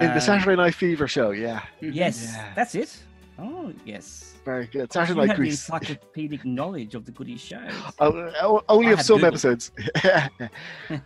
in 0.00 0.08
Uh, 0.08 0.14
the 0.14 0.20
Saturday 0.20 0.56
Night 0.56 0.74
Fever 0.74 1.06
show. 1.06 1.30
Yeah, 1.30 1.60
Yes, 1.80 2.24
Yeah. 2.32 2.52
that's 2.54 2.74
it. 2.74 3.02
Oh, 3.38 3.72
yes. 3.84 4.34
very 4.44 4.66
good. 4.66 4.82
You 4.82 4.86
Saturday 4.92 5.26
have 5.26 5.38
Night 5.38 5.48
encyclopedic 5.48 6.44
knowledge 6.44 6.94
of 6.94 7.04
the 7.04 7.10
Goodies 7.10 7.40
shows. 7.40 7.72
Oh, 7.98 8.32
oh, 8.40 8.62
only 8.68 8.88
I 8.88 8.92
of 8.92 9.02
some 9.02 9.16
Google. 9.16 9.28
episodes. 9.28 9.72
yeah, 10.04 10.28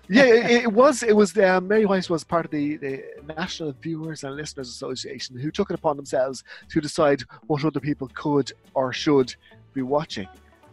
it, 0.09 0.64
it 0.64 0.73
was. 0.73 1.03
It 1.03 1.17
was. 1.17 1.37
Um, 1.38 1.69
Mary 1.69 1.87
Weiss 1.87 2.11
was 2.11 2.25
part 2.25 2.45
of 2.45 2.51
the, 2.51 2.77
the 2.77 3.05
National 3.37 3.73
Viewers 3.81 4.25
and 4.25 4.37
Listeners 4.37 4.69
Association, 4.69 5.38
who 5.38 5.51
took 5.51 5.71
it 5.71 5.75
upon 5.75 5.97
themselves 5.97 6.45
to 6.69 6.81
decide 6.81 7.23
what 7.47 7.64
other 7.64 7.81
people 7.81 8.11
could 8.14 8.53
or 8.75 8.93
should 8.93 9.35
be 9.73 9.83
watching. 9.83 10.29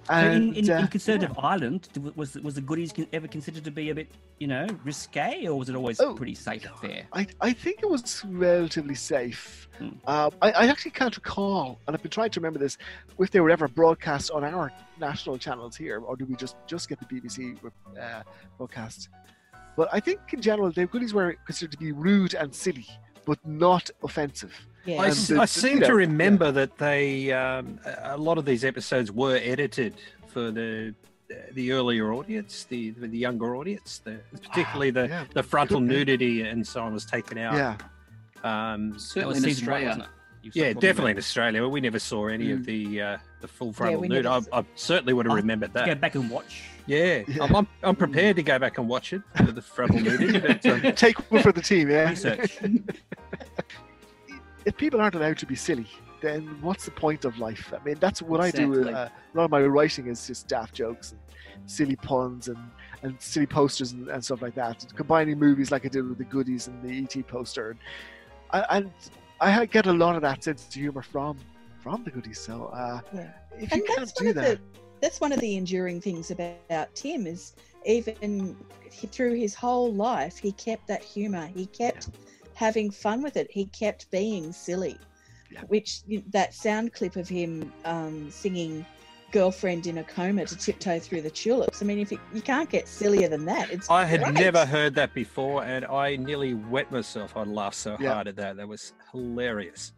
And 0.09 0.55
in, 0.55 0.65
in, 0.65 0.69
uh, 0.69 0.79
in 0.79 0.87
Conservative 0.87 1.37
Ireland, 1.37 1.89
was 2.15 2.35
was 2.35 2.55
the 2.55 2.61
Goodies 2.61 2.93
ever 3.11 3.27
considered 3.27 3.63
to 3.63 3.71
be 3.71 3.89
a 3.89 3.95
bit, 3.95 4.07
you 4.39 4.47
know, 4.47 4.67
risque, 4.83 5.47
or 5.47 5.55
was 5.57 5.69
it 5.69 5.75
always 5.75 5.99
Oh, 5.99 6.13
pretty 6.13 6.35
safe 6.35 6.65
fair? 6.79 7.07
I, 7.13 7.25
I 7.41 7.53
think 7.53 7.79
it 7.81 7.89
was 7.89 8.23
relatively 8.25 8.95
safe. 8.95 9.67
Hmm. 9.77 9.89
Um, 10.05 10.31
I, 10.41 10.51
I 10.51 10.67
actually 10.67 10.91
can't 10.91 11.15
recall, 11.15 11.79
and 11.87 11.95
I've 11.95 12.01
been 12.03 12.11
trying 12.11 12.29
to 12.29 12.39
remember 12.39 12.59
this, 12.59 12.77
if 13.19 13.31
they 13.31 13.39
were 13.39 13.49
ever 13.49 13.67
broadcast 13.67 14.29
on 14.31 14.43
our 14.43 14.71
national 14.99 15.37
channels 15.37 15.75
here, 15.75 15.99
or 15.99 16.15
did 16.15 16.29
we 16.29 16.35
just 16.35 16.55
just 16.67 16.87
get 16.87 16.99
the 16.99 17.05
BBC 17.05 17.57
uh, 17.99 18.21
broadcast? 18.57 19.09
But 19.75 19.89
I 19.91 19.99
think 19.99 20.19
in 20.31 20.41
general, 20.41 20.71
the 20.71 20.85
goodies 20.85 21.13
were 21.13 21.35
considered 21.45 21.71
to 21.71 21.77
be 21.77 21.91
rude 21.91 22.33
and 22.35 22.53
silly, 22.53 22.87
but 23.25 23.39
not 23.45 23.89
offensive. 24.03 24.53
Yeah. 24.85 25.01
I, 25.01 25.05
And 25.05 25.11
s- 25.13 25.27
the- 25.27 25.39
I 25.41 25.45
seem 25.45 25.73
you 25.75 25.79
know, 25.81 25.87
to 25.87 25.93
yeah. 25.93 25.97
remember 25.97 26.51
that 26.51 26.77
they 26.77 27.31
um, 27.31 27.79
a 27.85 28.15
a 28.15 28.17
lot 28.17 28.37
of 28.37 28.45
these 28.45 28.63
episodes 28.63 29.11
were 29.11 29.37
edited 29.37 29.95
for 30.27 30.51
the 30.51 30.93
the 31.53 31.71
earlier 31.71 32.13
audience, 32.13 32.65
the 32.65 32.91
the 32.91 33.17
younger 33.17 33.55
audience, 33.55 33.99
the, 34.05 34.19
particularly 34.31 34.91
the, 34.91 35.07
yeah. 35.07 35.25
the 35.33 35.41
frontal 35.43 35.79
nudity 35.79 36.41
and 36.41 36.65
so 36.67 36.81
on 36.83 36.93
was 36.93 37.03
taken 37.05 37.37
out. 37.39 37.55
Yeah, 37.55 37.77
Um, 38.43 38.97
Certainly 38.99 39.37
in 39.37 39.41
season 39.43 39.65
one, 39.65 39.73
Australia. 39.75 39.87
wasn't 39.87 40.03
it? 40.05 40.09
You 40.43 40.51
yeah, 40.53 40.73
definitely 40.73 41.11
in 41.13 41.17
Australia. 41.17 41.61
but 41.63 41.69
We 41.69 41.81
never 41.81 41.97
saw 41.97 42.27
any 42.27 42.51
of 42.51 42.59
Mm. 42.59 42.65
the 42.65 43.01
uh, 43.01 43.17
the 43.41 43.47
full 43.47 43.73
frontal 43.73 44.01
we 44.01 44.07
nude. 44.07 44.27
I, 44.27 44.39
I 44.53 44.63
certainly 44.75 45.13
would 45.13 45.25
have 45.25 45.31
I'll 45.31 45.37
remembered 45.37 45.73
that. 45.73 45.87
Go 45.87 45.95
back 45.95 46.13
and 46.13 46.29
watch. 46.29 46.61
Yeah, 46.85 47.23
Yeah. 47.27 47.43
I'm, 47.43 47.55
I'm, 47.55 47.67
I'm 47.81 47.95
prepared 47.95 48.35
to 48.35 48.43
go 48.43 48.59
back 48.59 48.77
and 48.77 48.87
watch 48.87 49.11
it 49.11 49.23
for 49.37 49.51
the 49.51 49.63
frontal 49.63 49.99
nudity. 50.01 50.37
But, 50.39 50.63
um, 50.67 50.81
take 50.93 51.17
one 51.31 51.41
for 51.41 51.51
the 51.51 51.61
team. 51.63 51.89
Yeah. 51.89 52.09
Research. 52.11 52.59
if 54.65 54.75
people 54.77 54.99
aren't 54.99 55.15
allowed 55.15 55.37
to 55.37 55.45
be 55.45 55.55
silly, 55.55 55.87
then 56.21 56.57
what's 56.61 56.85
the 56.85 56.91
point 56.91 57.23
of 57.23 57.37
life? 57.37 57.71
I 57.73 57.83
mean, 57.83 57.97
that's 57.99 58.21
what 58.21 58.41
I 58.41 58.51
do. 58.51 58.89
Uh, 58.89 59.09
a 59.09 59.37
lot 59.37 59.45
of 59.45 59.51
my 59.51 59.61
writing 59.61 60.07
is 60.07 60.25
just 60.25 60.47
daft 60.47 60.73
jokes 60.73 61.11
and 61.11 61.19
silly 61.69 61.95
puns 61.95 62.47
and, 62.47 62.57
and 63.03 63.21
silly 63.21 63.45
posters 63.45 63.91
and, 63.91 64.07
and 64.07 64.23
stuff 64.23 64.41
like 64.41 64.55
that. 64.55 64.81
And 64.83 64.95
combining 64.95 65.37
movies 65.37 65.71
like 65.71 65.85
I 65.85 65.89
did 65.89 66.07
with 66.07 66.17
the 66.17 66.25
Goodies 66.25 66.67
and 66.67 66.81
the 66.83 67.03
ET 67.03 67.27
poster, 67.27 67.71
and 67.71 67.79
I, 68.51 68.77
and 68.77 68.91
I 69.39 69.65
get 69.65 69.85
a 69.85 69.93
lot 69.93 70.15
of 70.15 70.21
that 70.23 70.43
sense 70.43 70.67
of 70.67 70.73
humor 70.73 71.03
from 71.03 71.37
from 71.79 72.03
the 72.03 72.09
Goodies. 72.09 72.39
So 72.39 72.71
uh, 72.73 73.01
Yeah. 73.13 73.31
if 73.57 73.75
you 73.75 73.83
can't 73.83 74.11
do 74.17 74.33
that, 74.33 74.57
the 74.57 74.59
that's 75.01 75.21
one 75.21 75.31
of 75.31 75.39
the 75.39 75.55
enduring 75.55 76.01
things 76.01 76.31
about 76.31 76.95
Tim 76.95 77.27
is 77.27 77.53
even 77.85 78.57
through 79.11 79.35
his 79.35 79.53
whole 79.53 79.93
life 79.93 80.37
he 80.37 80.51
kept 80.53 80.87
that 80.87 81.03
humor. 81.03 81.47
He 81.53 81.67
kept 81.67 82.09
having 82.55 82.89
fun 82.89 83.21
with 83.21 83.37
it. 83.37 83.47
He 83.51 83.65
kept 83.67 84.09
being 84.09 84.51
silly. 84.51 84.97
Yeah. 85.51 85.61
Which 85.67 86.01
that 86.31 86.53
sound 86.55 86.93
clip 86.93 87.15
of 87.15 87.29
him 87.29 87.71
um, 87.85 88.31
singing 88.31 88.83
"Girlfriend 89.31 89.85
in 89.85 89.99
a 89.99 90.03
Coma" 90.03 90.45
to 90.45 90.55
tiptoe 90.57 90.99
through 90.99 91.21
the 91.21 91.29
tulips. 91.29 91.81
I 91.81 91.85
mean, 91.85 91.99
if 91.99 92.11
you, 92.11 92.19
you 92.33 92.41
can't 92.41 92.69
get 92.69 92.87
sillier 92.87 93.27
than 93.27 93.45
that, 93.45 93.69
it's 93.71 93.89
I 93.89 94.05
had 94.05 94.23
great. 94.23 94.33
never 94.33 94.65
heard 94.65 94.95
that 94.95 95.13
before, 95.13 95.63
and 95.63 95.85
I 95.85 96.15
nearly 96.15 96.55
wet 96.55 96.91
myself. 96.91 97.37
I 97.37 97.43
laughed 97.43 97.75
so 97.75 97.95
Yeah. 97.99 98.13
hard 98.15 98.27
at 98.27 98.35
that. 98.37 98.57
That 98.57 98.67
was 98.67 98.93
hilarious. 99.11 99.93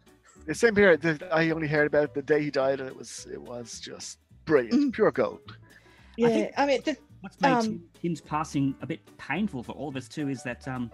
the 0.46 0.54
same 0.54 0.76
here. 0.76 0.98
I 1.32 1.50
only 1.50 1.68
heard 1.68 1.86
about 1.86 2.04
it 2.04 2.14
the 2.14 2.22
day 2.22 2.42
he 2.42 2.50
died, 2.50 2.80
and 2.80 2.88
it 2.88 2.96
was 2.96 3.26
it 3.32 3.40
was 3.40 3.80
just 3.80 4.18
brilliant, 4.44 4.74
Mm. 4.74 4.92
pure 4.92 5.10
gold. 5.10 5.56
Yeah, 6.16 6.28
think- 6.28 6.52
I 6.56 6.66
mean, 6.66 6.80
the, 6.84 6.96
What's 7.20 7.40
made 7.40 7.50
Um, 7.50 7.62
Tim- 7.64 7.88
Tim's 8.00 8.20
passing 8.20 8.74
a 8.80 8.86
bit 8.86 9.00
painful 9.18 9.62
for 9.64 9.72
all 9.72 9.88
of 9.88 9.96
us 9.96 10.06
too 10.08 10.28
is 10.28 10.42
that 10.44 10.66
um, 10.68 10.90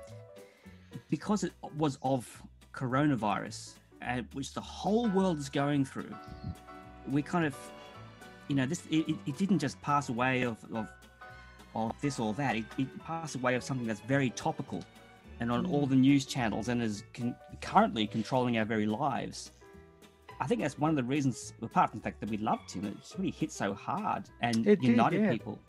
because 1.11 1.45
it 1.45 1.53
was 1.77 1.99
of 2.03 2.43
coronavirus, 2.73 3.75
uh, 4.03 4.23
which 4.33 4.53
the 4.53 4.61
whole 4.61 5.09
world 5.11 5.39
is 5.39 5.49
going 5.49 5.85
through, 5.85 6.15
we 7.11 7.23
kind 7.23 7.45
of, 7.47 7.57
you 8.49 8.57
know, 8.57 8.67
this 8.67 8.83
it, 8.91 9.09
it- 9.09 9.17
it 9.27 9.39
didn't 9.39 9.59
just 9.59 9.81
pass 9.83 10.09
away 10.09 10.43
of 10.43 10.57
of, 10.73 10.89
of 11.75 11.93
this 12.01 12.19
or 12.19 12.33
that. 12.35 12.57
It, 12.57 12.65
it 12.79 13.05
passed 13.05 13.35
away 13.35 13.55
of 13.55 13.63
something 13.63 13.87
that's 13.87 14.01
very 14.01 14.31
topical, 14.31 14.85
and 15.41 15.51
on 15.51 15.67
all 15.67 15.87
the 15.87 15.97
news 15.97 16.25
channels, 16.27 16.69
and 16.69 16.83
is 16.83 17.05
con- 17.15 17.37
currently 17.61 18.07
controlling 18.07 18.59
our 18.59 18.65
very 18.65 18.87
lives. 18.87 19.51
I 20.41 20.47
think 20.49 20.61
that's 20.63 20.79
one 20.79 20.91
of 20.91 20.97
the 20.97 21.05
reasons, 21.05 21.53
apart 21.63 21.91
from 21.91 22.01
the 22.01 22.05
fact 22.05 22.19
that 22.21 22.29
we 22.29 22.39
loved 22.39 22.73
him, 22.73 22.85
it 22.87 22.97
really 23.17 23.31
hit 23.31 23.53
so 23.53 23.73
hard 23.73 24.25
and 24.41 24.67
It 24.67 24.81
did, 24.81 24.91
united 24.91 25.23
yeah. 25.23 25.31
people. 25.31 25.61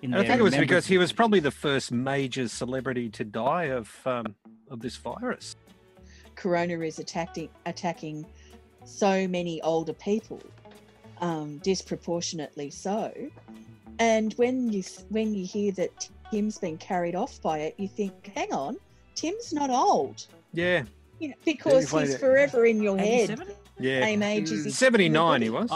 in 0.00 0.14
And 0.14 0.22
I 0.22 0.26
think 0.26 0.40
it 0.40 0.42
was 0.42 0.56
because 0.56 0.86
he 0.86 0.96
was 0.96 1.12
probably 1.12 1.38
the 1.38 1.50
first 1.50 1.92
major 1.92 2.48
celebrity 2.48 3.10
to 3.10 3.24
die 3.24 3.64
of 3.64 3.94
um, 4.06 4.34
of 4.70 4.80
this 4.80 4.96
virus. 4.96 5.56
corona 6.36 6.78
is 6.80 6.98
attacking 6.98 7.48
attacking 7.66 8.24
so 8.84 9.28
many 9.28 9.60
older 9.62 9.92
people 9.92 10.40
um, 11.20 11.58
disproportionately 11.58 12.70
so 12.70 13.12
and 13.98 14.32
when 14.34 14.72
you 14.72 14.82
when 15.10 15.34
you 15.34 15.44
hear 15.44 15.70
that 15.72 16.08
tim's 16.30 16.58
been 16.58 16.78
carried 16.78 17.14
off 17.14 17.42
by 17.42 17.58
it 17.58 17.74
you 17.76 17.86
think 17.88 18.30
hang 18.34 18.52
on 18.52 18.76
tim's 19.14 19.52
not 19.52 19.68
old 19.68 20.26
Yeah, 20.54 20.84
you 21.18 21.28
know 21.28 21.34
because 21.44 21.90
find 21.90 22.06
he's 22.08 22.16
forever 22.18 22.64
in 22.64 22.82
your 22.82 22.96
head 22.96 23.30
87? 23.30 23.48
yeah. 23.78 24.00
same 24.00 24.22
age 24.22 24.50
as 24.50 24.64
he 24.64 24.70
79 24.70 25.42
he 25.42 25.50
was. 25.50 25.70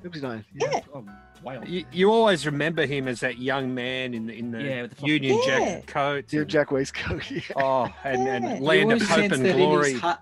Oh, 0.00 0.10
79. 0.12 0.44
yeah 0.54 0.80
oh, 0.94 1.04
wow. 1.42 1.62
You, 1.66 1.84
you 1.92 2.10
always 2.12 2.46
remember 2.46 2.86
him 2.86 3.06
as 3.08 3.20
that 3.20 3.38
young 3.38 3.74
man 3.74 4.14
in 4.14 4.26
the 4.26 4.38
in 4.38 4.50
the 4.50 4.62
Yeah, 4.62 4.82
with 4.82 4.96
the 4.98 5.06
Union 5.06 5.38
Yeah. 5.44 5.46
Jack 5.80 5.86
coat. 5.86 6.26
Dear 6.28 6.42
and- 6.42 6.50
Jack 6.50 6.70
Waistcoat. 6.70 7.30
yeah. 7.30 7.40
Oh, 7.56 7.88
and, 8.04 8.24
Yeah. 8.24 8.34
and 8.36 8.44
You 8.44 8.50
You 8.56 8.60
Land 8.64 8.92
of 8.92 9.02
Hope 9.02 9.32
and 9.32 9.42
Glory. 9.44 9.88
In 9.88 9.92
his, 9.94 10.00
heart, 10.00 10.18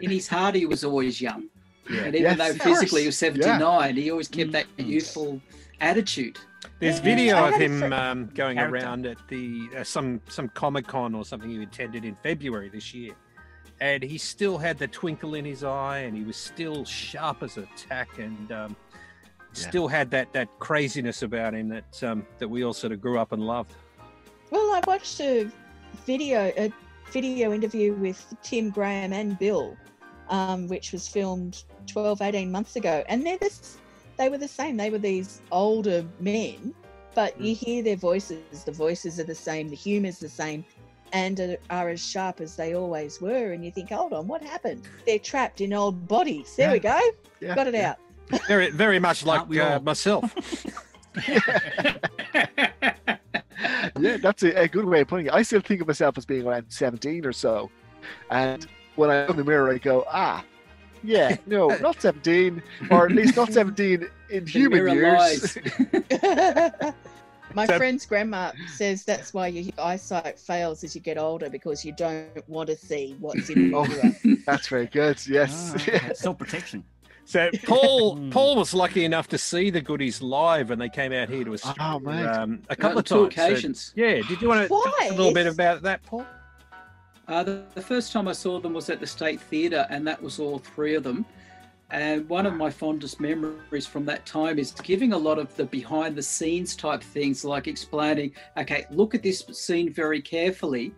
in 0.00 0.10
his 0.10 0.28
heart, 0.28 0.54
he 0.54 0.66
was 0.66 0.84
always 0.84 1.20
young. 1.20 1.48
Yeah. 1.90 2.00
And 2.02 2.14
even 2.14 2.22
Yes, 2.22 2.38
though 2.38 2.50
of 2.50 2.60
physically 2.62 3.02
he 3.02 3.06
was 3.08 3.18
course. 3.18 3.34
79, 3.34 3.96
he 3.96 4.10
always 4.10 4.28
kept 4.28 4.52
that 4.52 4.66
Mm. 4.78 4.86
youthful 4.86 5.40
attitude. 5.80 6.38
There's 6.78 6.96
Yeah, 6.98 7.02
video 7.02 7.48
of 7.48 7.54
him 7.56 7.92
um, 7.92 8.30
going 8.34 8.56
Character. 8.56 8.76
around 8.76 9.06
at 9.06 9.16
the 9.28 9.68
uh, 9.78 9.84
some 9.84 10.20
some 10.28 10.48
Comic 10.50 10.86
Con 10.86 11.14
or 11.14 11.24
something 11.24 11.50
he 11.50 11.62
attended 11.62 12.04
in 12.04 12.16
February 12.22 12.68
this 12.68 12.94
year, 12.94 13.12
and 13.80 14.02
he 14.02 14.18
still 14.18 14.58
had 14.58 14.78
the 14.78 14.86
twinkle 14.88 15.34
in 15.34 15.44
his 15.44 15.64
eye, 15.64 15.98
and 16.00 16.16
he 16.16 16.22
was 16.24 16.36
still 16.36 16.84
sharp 16.84 17.42
as 17.42 17.56
a 17.56 17.66
tack, 17.76 18.18
and 18.18 18.52
um, 18.52 18.76
Yeah. 19.54 19.68
still 19.68 19.88
had 19.88 20.10
that 20.12 20.32
that 20.32 20.48
craziness 20.58 21.22
about 21.22 21.54
him 21.54 21.68
that 21.70 22.02
um, 22.04 22.26
that 22.38 22.48
we 22.48 22.62
all 22.64 22.72
sort 22.72 22.92
of 22.92 23.00
grew 23.00 23.18
up 23.18 23.32
and 23.32 23.42
loved. 23.44 23.72
well 24.50 24.70
i 24.72 24.80
watched 24.86 25.20
a 25.20 25.48
video 26.06 26.52
a 26.56 26.72
video 27.10 27.52
interview 27.52 27.92
with 27.94 28.20
tim 28.42 28.70
graeme 28.70 29.12
and 29.12 29.38
bill 29.40 29.76
um, 30.28 30.68
which 30.68 30.92
was 30.92 31.08
filmed 31.08 31.64
12 31.88 32.22
18 32.22 32.52
months 32.52 32.76
ago 32.76 33.02
and 33.08 33.26
they're 33.26 33.38
this 33.38 33.78
they 34.16 34.28
were 34.28 34.36
the 34.38 34.46
same. 34.60 34.76
They 34.76 34.90
were 34.90 34.98
these 34.98 35.40
older 35.50 36.04
men 36.20 36.74
but 37.14 37.40
you 37.40 37.54
hear 37.56 37.82
their 37.82 37.96
voices. 37.96 38.62
The 38.64 38.70
voices 38.70 39.18
are 39.18 39.24
the 39.24 39.34
same. 39.34 39.68
The 39.68 39.74
humor's 39.74 40.18
the 40.20 40.28
same 40.28 40.64
and 41.12 41.40
are, 41.40 41.56
are 41.70 41.88
as 41.88 42.00
sharp 42.04 42.40
as 42.40 42.56
they 42.56 42.74
always 42.74 43.20
were 43.20 43.52
and 43.52 43.64
you 43.64 43.70
think 43.70 43.90
hold 43.90 44.12
on 44.12 44.26
what 44.26 44.42
happened 44.42 44.82
they're 45.06 45.18
trapped 45.18 45.60
in 45.60 45.72
old 45.72 46.06
bodies 46.06 46.54
there 46.56 46.70
we 46.72 46.78
go 46.78 46.98
Yeah, 47.40 47.54
got 47.54 47.66
it 47.66 47.74
yeah. 47.74 47.90
out 47.90 47.98
Very 48.46 48.70
very 48.70 49.00
much 49.00 49.24
like 49.26 49.48
we 49.48 49.58
uh, 49.58 49.80
myself. 49.80 50.32
yeah, 53.98 54.16
that's 54.22 54.42
a, 54.42 54.62
a 54.62 54.68
good 54.68 54.84
way 54.84 55.00
of 55.00 55.08
putting 55.08 55.26
it. 55.26 55.32
I 55.32 55.42
still 55.42 55.60
think 55.60 55.80
of 55.80 55.88
myself 55.88 56.16
as 56.18 56.24
being 56.24 56.46
around 56.46 56.66
17 56.68 57.26
or 57.26 57.32
so. 57.32 57.70
And 58.30 58.66
when 58.96 59.10
I 59.10 59.22
look 59.22 59.30
in 59.30 59.36
the 59.36 59.44
mirror, 59.44 59.72
I 59.72 59.78
go, 59.78 60.04
ah, 60.08 60.44
yeah, 61.02 61.36
no, 61.46 61.68
not 61.78 62.00
17, 62.00 62.62
or 62.90 63.06
at 63.06 63.12
least 63.12 63.36
not 63.36 63.52
17 63.52 64.06
in 64.30 64.44
The 64.44 64.50
human 64.50 64.94
years. 64.94 65.58
Lies. 67.50 67.56
My 67.56 67.66
So- 67.66 67.78
friend's 67.78 68.06
grandma 68.06 68.52
says 68.74 69.04
that's 69.04 69.32
why 69.34 69.48
your 69.48 69.72
eyesight 69.78 70.38
fails 70.38 70.82
as 70.84 70.94
you 70.94 71.00
get 71.00 71.18
older 71.18 71.50
because 71.50 71.84
you 71.84 71.92
don't 71.92 72.48
want 72.48 72.68
to 72.68 72.76
see 72.76 73.16
what's 73.20 73.48
in 73.50 73.70
the 73.70 73.80
mirror. 73.82 74.36
That's 74.46 74.68
very 74.68 74.86
good. 74.86 75.24
Yes. 75.26 75.74
Ah, 75.76 76.12
Self 76.14 76.38
protection. 76.38 76.84
So 77.24 77.50
Paul 77.66 78.16
Mm. 78.16 78.30
Paul 78.32 78.56
was 78.56 78.74
lucky 78.74 79.04
enough 79.04 79.28
to 79.28 79.38
see 79.38 79.70
the 79.70 79.80
goodies 79.80 80.20
live, 80.22 80.70
and 80.70 80.80
they 80.80 80.88
came 80.88 81.12
out 81.12 81.28
here 81.28 81.44
to 81.44 81.52
Australia 81.54 82.32
Oh, 82.36 82.42
um, 82.42 82.62
a 82.68 82.76
couple 82.76 82.98
of 82.98 83.04
two 83.04 83.28
times. 83.28 83.80
So, 83.86 83.92
yeah, 83.94 84.20
did 84.28 84.40
you 84.42 84.48
want 84.48 84.62
to 84.62 84.68
tell 84.68 84.78
us 84.86 85.10
a 85.10 85.14
little 85.14 85.32
bit 85.34 85.46
about 85.46 85.82
that, 85.82 86.02
Paul? 86.02 86.26
Uh, 87.28 87.44
the, 87.44 87.62
the 87.76 87.82
first 87.82 88.10
time 88.12 88.26
I 88.26 88.32
saw 88.32 88.58
them 88.58 88.72
was 88.72 88.90
at 88.90 88.98
the 88.98 89.06
State 89.06 89.40
Theatre, 89.40 89.86
and 89.90 90.04
that 90.08 90.20
was 90.20 90.40
all 90.40 90.58
three 90.58 90.94
of 90.96 91.04
them. 91.04 91.24
And 91.92 92.28
one 92.28 92.46
of 92.46 92.54
my 92.54 92.70
fondest 92.70 93.20
memories 93.20 93.86
from 93.86 94.04
that 94.06 94.24
time 94.24 94.58
is 94.58 94.70
giving 94.72 95.12
a 95.12 95.18
lot 95.18 95.38
of 95.38 95.54
the 95.56 95.64
behind 95.64 96.14
the 96.16 96.22
scenes 96.22 96.76
type 96.76 97.02
things, 97.02 97.44
like 97.44 97.66
explaining, 97.66 98.32
okay, 98.56 98.86
look 98.90 99.14
at 99.14 99.22
this 99.22 99.44
scene 99.52 99.92
very 99.92 100.20
carefully. 100.22 100.92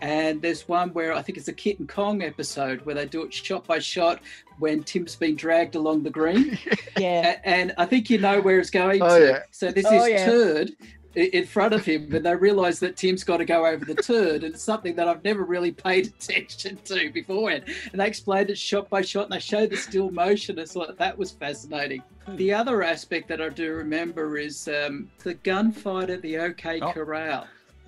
And 0.00 0.42
there's 0.42 0.66
one 0.66 0.90
where 0.94 1.12
I 1.12 1.22
think 1.22 1.38
it's 1.38 1.46
a 1.46 1.52
Kitten 1.52 1.86
Kong 1.86 2.22
episode 2.22 2.84
where 2.84 2.94
they 2.96 3.06
do 3.06 3.22
it 3.22 3.32
shot 3.32 3.64
by 3.68 3.78
shot 3.78 4.20
when 4.58 4.82
Tim's 4.82 5.14
been 5.14 5.36
dragged 5.36 5.76
along 5.76 6.02
the 6.02 6.10
green. 6.10 6.58
Yeah. 6.98 7.40
And 7.44 7.72
I 7.78 7.86
think 7.86 8.10
you 8.10 8.18
know 8.18 8.40
where 8.42 8.58
it's 8.60 8.68
going 8.70 9.00
Oh, 9.02 9.18
to. 9.18 9.24
yeah. 9.26 9.38
So 9.50 9.70
there's 9.72 9.86
Oh, 9.86 9.90
this 9.90 10.08
yeah. 10.10 10.26
turd 10.26 10.72
i- 10.80 10.84
in 11.14 11.46
front 11.46 11.74
of 11.74 11.84
him, 11.84 12.14
and 12.14 12.24
they 12.24 12.34
realise 12.34 12.78
that 12.80 12.96
Tim's 12.96 13.24
got 13.24 13.38
to 13.38 13.44
go 13.44 13.66
over 13.66 13.84
the 13.84 13.94
turd, 13.94 14.44
and 14.44 14.54
it's 14.54 14.62
something 14.62 14.94
that 14.96 15.08
I've 15.08 15.24
never 15.24 15.44
really 15.44 15.72
paid 15.72 16.06
attention 16.20 16.78
to 16.84 17.10
beforehand. 17.10 17.64
And 17.92 18.00
they 18.00 18.06
explained 18.06 18.50
it 18.50 18.58
shot 18.58 18.88
by 18.88 19.02
shot, 19.02 19.24
and 19.24 19.32
they 19.32 19.40
showed 19.40 19.70
the 19.70 19.76
still 19.76 20.10
motion. 20.10 20.58
I 20.58 20.64
thought 20.64 20.96
that 20.96 21.18
was 21.18 21.32
fascinating. 21.32 22.02
The 22.36 22.52
other 22.52 22.82
aspect 22.82 23.28
that 23.28 23.40
I 23.40 23.48
do 23.48 23.72
remember 23.72 24.38
is 24.38 24.68
um, 24.68 25.10
the 25.24 25.34
gunfight 25.34 26.08
at 26.08 26.22
the 26.22 26.38
OK 26.38 26.80
Oh. 26.80 26.92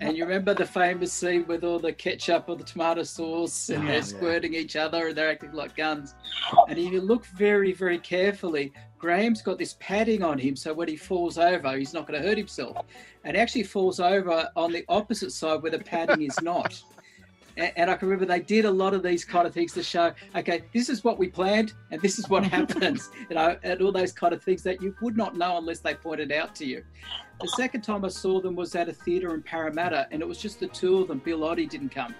And 0.04 0.18
you 0.18 0.24
remember 0.26 0.52
the 0.52 0.66
famous 0.66 1.14
scene 1.14 1.46
with 1.46 1.64
all 1.64 1.78
the 1.78 1.90
ketchup 1.90 2.44
or 2.48 2.56
the 2.56 2.62
tomato 2.62 3.04
sauce 3.04 3.70
and 3.70 3.88
they're 3.88 4.02
squirting 4.02 4.52
each 4.52 4.76
other 4.76 5.08
and 5.08 5.16
they're 5.16 5.30
acting 5.30 5.52
like 5.52 5.74
guns. 5.74 6.14
And 6.68 6.78
if 6.78 6.92
you 6.92 7.00
look 7.00 7.24
very, 7.24 7.72
very 7.72 7.98
carefully, 7.98 8.74
Graeme's 8.98 9.40
got 9.40 9.58
this 9.58 9.76
padding 9.80 10.22
on 10.22 10.38
him, 10.38 10.56
so 10.56 10.74
when 10.74 10.88
he 10.88 10.96
falls 10.96 11.38
over, 11.38 11.74
he's 11.74 11.94
not 11.94 12.06
going 12.06 12.20
to 12.20 12.28
hurt 12.28 12.36
himself. 12.36 12.76
And 13.24 13.34
actually 13.34 13.62
falls 13.62 13.98
over 13.98 14.50
on 14.56 14.72
the 14.72 14.84
opposite 14.90 15.32
side 15.32 15.62
where 15.62 15.70
the 15.70 15.78
padding 15.78 16.20
is 16.20 16.40
not. 16.42 16.82
And 17.56 17.90
I 17.90 17.94
can 17.94 18.08
remember 18.08 18.26
they 18.26 18.40
did 18.40 18.64
a 18.64 18.70
lot 18.70 18.94
of 18.94 19.02
these 19.02 19.24
kind 19.24 19.46
of 19.46 19.54
things 19.54 19.72
to 19.74 19.82
show, 19.82 20.12
okay, 20.34 20.64
this 20.72 20.88
is 20.88 21.04
what 21.04 21.18
we 21.18 21.28
planned 21.28 21.72
and 21.90 22.00
this 22.02 22.18
is 22.18 22.28
what 22.28 22.44
happens, 22.58 23.10
you 23.28 23.36
know, 23.36 23.56
and 23.62 23.80
all 23.80 23.92
those 23.92 24.12
kind 24.12 24.34
of 24.34 24.42
things 24.42 24.62
that 24.64 24.82
you 24.82 24.94
would 25.00 25.16
not 25.16 25.36
know 25.36 25.56
unless 25.56 25.78
they 25.78 25.94
pointed 25.94 26.32
out 26.32 26.54
to 26.56 26.66
you. 26.66 26.82
The 27.40 27.48
second 27.48 27.82
time 27.82 28.04
I 28.04 28.08
saw 28.08 28.40
them 28.40 28.56
was 28.56 28.74
at 28.74 28.88
a 28.88 28.92
theatre 28.92 29.34
in 29.34 29.42
Parramatta, 29.42 30.08
and 30.10 30.22
it 30.22 30.26
was 30.26 30.38
just 30.38 30.60
the 30.60 30.68
two 30.68 30.98
of 30.98 31.08
them. 31.08 31.18
Bill 31.18 31.40
Oddie 31.40 31.68
didn't 31.68 31.90
come. 31.90 32.14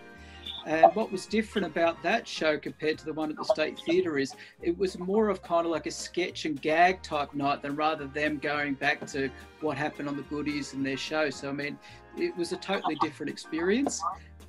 And 0.67 0.95
what 0.95 1.13
was 1.13 1.27
different 1.27 1.67
about 1.67 2.03
that 2.03 2.27
show 2.27 2.59
compared 2.59 2.99
to 2.99 3.05
the 3.05 3.13
one 3.13 3.31
at 3.31 3.37
the 3.37 3.45
State 3.45 3.79
Theatre 3.85 4.17
is 4.17 4.35
it 4.63 4.77
was 4.77 4.99
more 4.99 5.29
of 5.29 5.43
kind 5.43 5.67
of 5.67 5.73
like 5.73 5.87
a 5.87 5.91
sketch 5.91 6.47
and 6.47 6.61
gag 6.61 7.03
type 7.03 7.35
night 7.35 7.61
than 7.61 7.77
rather 7.77 8.07
them 8.07 8.39
going 8.39 8.75
back 8.75 9.07
to 9.09 9.29
what 9.61 9.77
happened 9.77 10.09
on 10.09 10.17
the 10.17 10.23
goodies 10.23 10.73
and 10.73 10.85
their 10.85 10.97
show. 10.97 11.29
So 11.29 11.51
I 11.51 11.53
mean, 11.53 11.79
it 12.17 12.35
was 12.37 12.53
a 12.53 12.57
totally 12.57 12.97
different 12.97 13.31
experience. 13.31 14.03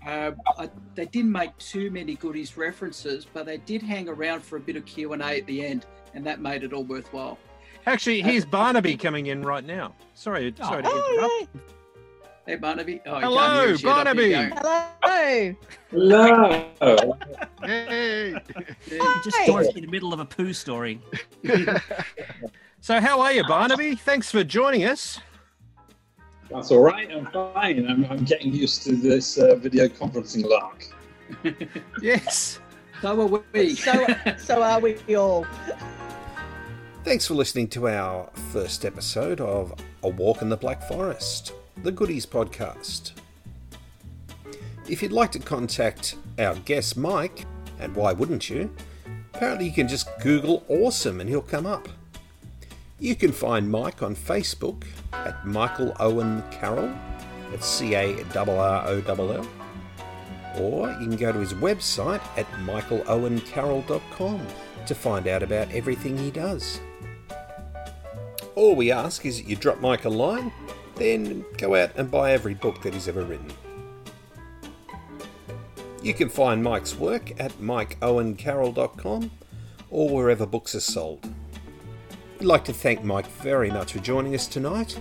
Uh, 0.05 0.31
I, 0.59 0.69
they 0.93 1.05
didn't 1.05 1.31
make 1.31 1.57
too 1.57 1.89
many 1.89 2.15
goodies 2.15 2.57
references, 2.57 3.25
but 3.33 3.45
they 3.45 3.57
did 3.57 3.81
hang 3.81 4.07
around 4.07 4.41
for 4.41 4.57
a 4.57 4.59
bit 4.59 4.75
of 4.75 4.85
Q 4.85 5.13
and 5.13 5.21
A 5.21 5.39
at 5.39 5.47
the 5.47 5.65
end, 5.65 5.85
and 6.13 6.25
that 6.25 6.39
made 6.39 6.63
it 6.63 6.73
all 6.73 6.83
worthwhile. 6.83 7.37
Actually, 7.87 8.21
here's 8.21 8.45
Barnaby 8.45 8.97
coming 8.97 9.27
in 9.27 9.41
right 9.41 9.63
now. 9.63 9.95
Sorry, 10.13 10.53
sorry 10.57 10.83
to 10.83 10.89
interrupt. 10.89 11.33
Oh, 11.33 11.47
Hey, 12.47 12.57
Barnaby. 12.57 13.01
Oh, 13.07 13.15
you 13.15 13.21
Hello, 13.21 13.37
can't 13.39 13.65
hear 13.65 13.73
us 13.73 13.83
yet. 13.83 13.89
Up 13.89 13.95
Barnaby. 14.05 14.23
you 14.23 14.49
go. 14.49 15.55
Hello. 15.89 16.65
Hello. 16.79 17.17
Hey. 17.65 18.29
You 18.91 18.99
just 19.23 19.37
Hi. 19.37 19.45
joined 19.47 19.75
in 19.75 19.81
the 19.85 19.89
middle 19.89 20.13
of 20.13 20.19
a 20.19 20.25
poo 20.25 20.53
story. 20.53 21.01
So, 22.81 23.01
how 23.01 23.19
are 23.21 23.31
you, 23.31 23.43
Barnaby? 23.45 23.95
Thanks 23.95 24.29
for 24.29 24.43
joining 24.43 24.83
us. 24.83 25.19
That's 26.49 26.71
all 26.71 26.79
right. 26.79 27.09
I'm 27.11 27.25
fine. 27.27 27.89
I'm, 27.89 28.05
I'm 28.05 28.23
getting 28.23 28.53
used 28.53 28.83
to 28.83 28.95
this 28.95 29.37
uh, 29.37 29.55
video 29.55 29.87
conferencing 29.87 30.47
lark. 30.47 30.87
Yes. 32.01 32.59
So 33.01 33.21
are 33.21 33.43
we. 33.51 33.75
So, 33.75 34.05
so 34.37 34.61
are 34.63 34.79
we 34.79 35.15
all. 35.15 35.45
Thanks 37.03 37.27
for 37.27 37.33
listening 37.33 37.67
to 37.69 37.87
our 37.87 38.29
first 38.51 38.85
episode 38.85 39.41
of 39.41 39.73
A 40.03 40.09
Walk 40.09 40.41
in 40.41 40.49
the 40.49 40.57
Black 40.57 40.87
Forest, 40.87 41.53
the 41.83 41.91
Goodies 41.91 42.25
podcast. 42.25 43.13
If 44.87 45.01
you'd 45.01 45.11
like 45.11 45.31
to 45.31 45.39
contact 45.39 46.15
our 46.39 46.55
guest 46.55 46.95
Mike, 46.95 47.45
and 47.79 47.95
why 47.95 48.13
wouldn't 48.13 48.49
you? 48.49 48.73
Apparently, 49.33 49.65
you 49.65 49.73
can 49.73 49.87
just 49.87 50.07
Google 50.19 50.63
awesome 50.67 51.19
and 51.21 51.29
he'll 51.29 51.41
come 51.41 51.65
up. 51.65 51.87
You 52.99 53.13
can 53.13 53.33
find 53.33 53.69
Mike 53.69 54.01
on 54.01 54.15
Facebook 54.15 54.85
at 55.11 55.45
Michael 55.45 55.93
Owen 55.99 56.41
Carroll, 56.49 56.93
that's 57.51 57.67
C 57.67 57.93
A 57.93 58.23
R 58.33 58.49
R 58.49 58.87
O 58.87 59.03
L 59.05 59.31
L, 59.33 59.47
or 60.57 60.89
you 60.91 61.09
can 61.09 61.17
go 61.17 61.33
to 61.33 61.39
his 61.39 61.53
website 61.53 62.21
at 62.37 62.49
michaelowencarroll.com 62.65 64.47
to 64.87 64.95
find 64.95 65.27
out 65.27 65.43
about 65.43 65.69
everything 65.71 66.17
he 66.17 66.31
does. 66.31 66.79
All 68.55 68.77
we 68.77 68.93
ask 68.93 69.25
is 69.25 69.41
that 69.41 69.49
you 69.49 69.57
drop 69.57 69.81
Mike 69.81 70.05
a 70.05 70.09
line, 70.09 70.53
then 70.95 71.43
go 71.57 71.75
out 71.75 71.91
and 71.97 72.09
buy 72.09 72.31
every 72.31 72.53
book 72.53 72.81
that 72.83 72.93
he's 72.93 73.09
ever 73.09 73.25
written. 73.25 73.51
You 76.01 76.13
can 76.13 76.29
find 76.29 76.63
Mike's 76.63 76.95
work 76.95 77.37
at 77.41 77.51
mikeowencarroll.com 77.59 79.31
or 79.89 80.09
wherever 80.09 80.45
books 80.45 80.75
are 80.75 80.79
sold. 80.79 81.27
I'd 82.37 82.43
like 82.43 82.65
to 82.65 82.73
thank 82.73 83.01
Mike 83.01 83.27
very 83.27 83.71
much 83.71 83.93
for 83.93 83.99
joining 83.99 84.35
us 84.35 84.45
tonight. 84.45 84.99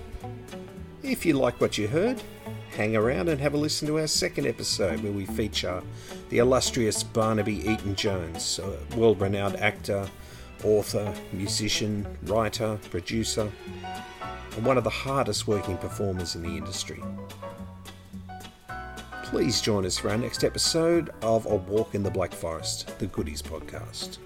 If 1.02 1.26
you 1.26 1.34
like 1.34 1.60
what 1.60 1.76
you 1.76 1.88
heard, 1.88 2.22
hang 2.76 2.94
around 2.94 3.28
and 3.28 3.40
have 3.40 3.54
a 3.54 3.56
listen 3.56 3.88
to 3.88 3.98
our 3.98 4.06
second 4.06 4.46
episode 4.46 5.02
where 5.02 5.12
we 5.12 5.26
feature 5.26 5.82
the 6.28 6.38
illustrious 6.38 7.02
Barnaby 7.02 7.68
Eaton 7.68 7.96
Jones, 7.96 8.60
a 8.60 8.96
world 8.96 9.20
renowned 9.20 9.56
actor, 9.56 10.08
author, 10.62 11.12
musician, 11.32 12.06
writer, 12.22 12.78
producer, 12.90 13.50
and 14.56 14.64
one 14.64 14.78
of 14.78 14.84
the 14.84 14.90
hardest 14.90 15.48
working 15.48 15.76
performers 15.78 16.36
in 16.36 16.42
the 16.42 16.56
industry. 16.56 17.02
Please 19.24 19.60
join 19.60 19.84
us 19.84 19.98
for 19.98 20.10
our 20.10 20.16
next 20.16 20.44
episode 20.44 21.10
of 21.20 21.46
A 21.46 21.56
Walk 21.56 21.96
in 21.96 22.04
the 22.04 22.10
Black 22.10 22.32
Forest, 22.32 22.96
the 23.00 23.06
Goodies 23.06 23.42
podcast. 23.42 24.18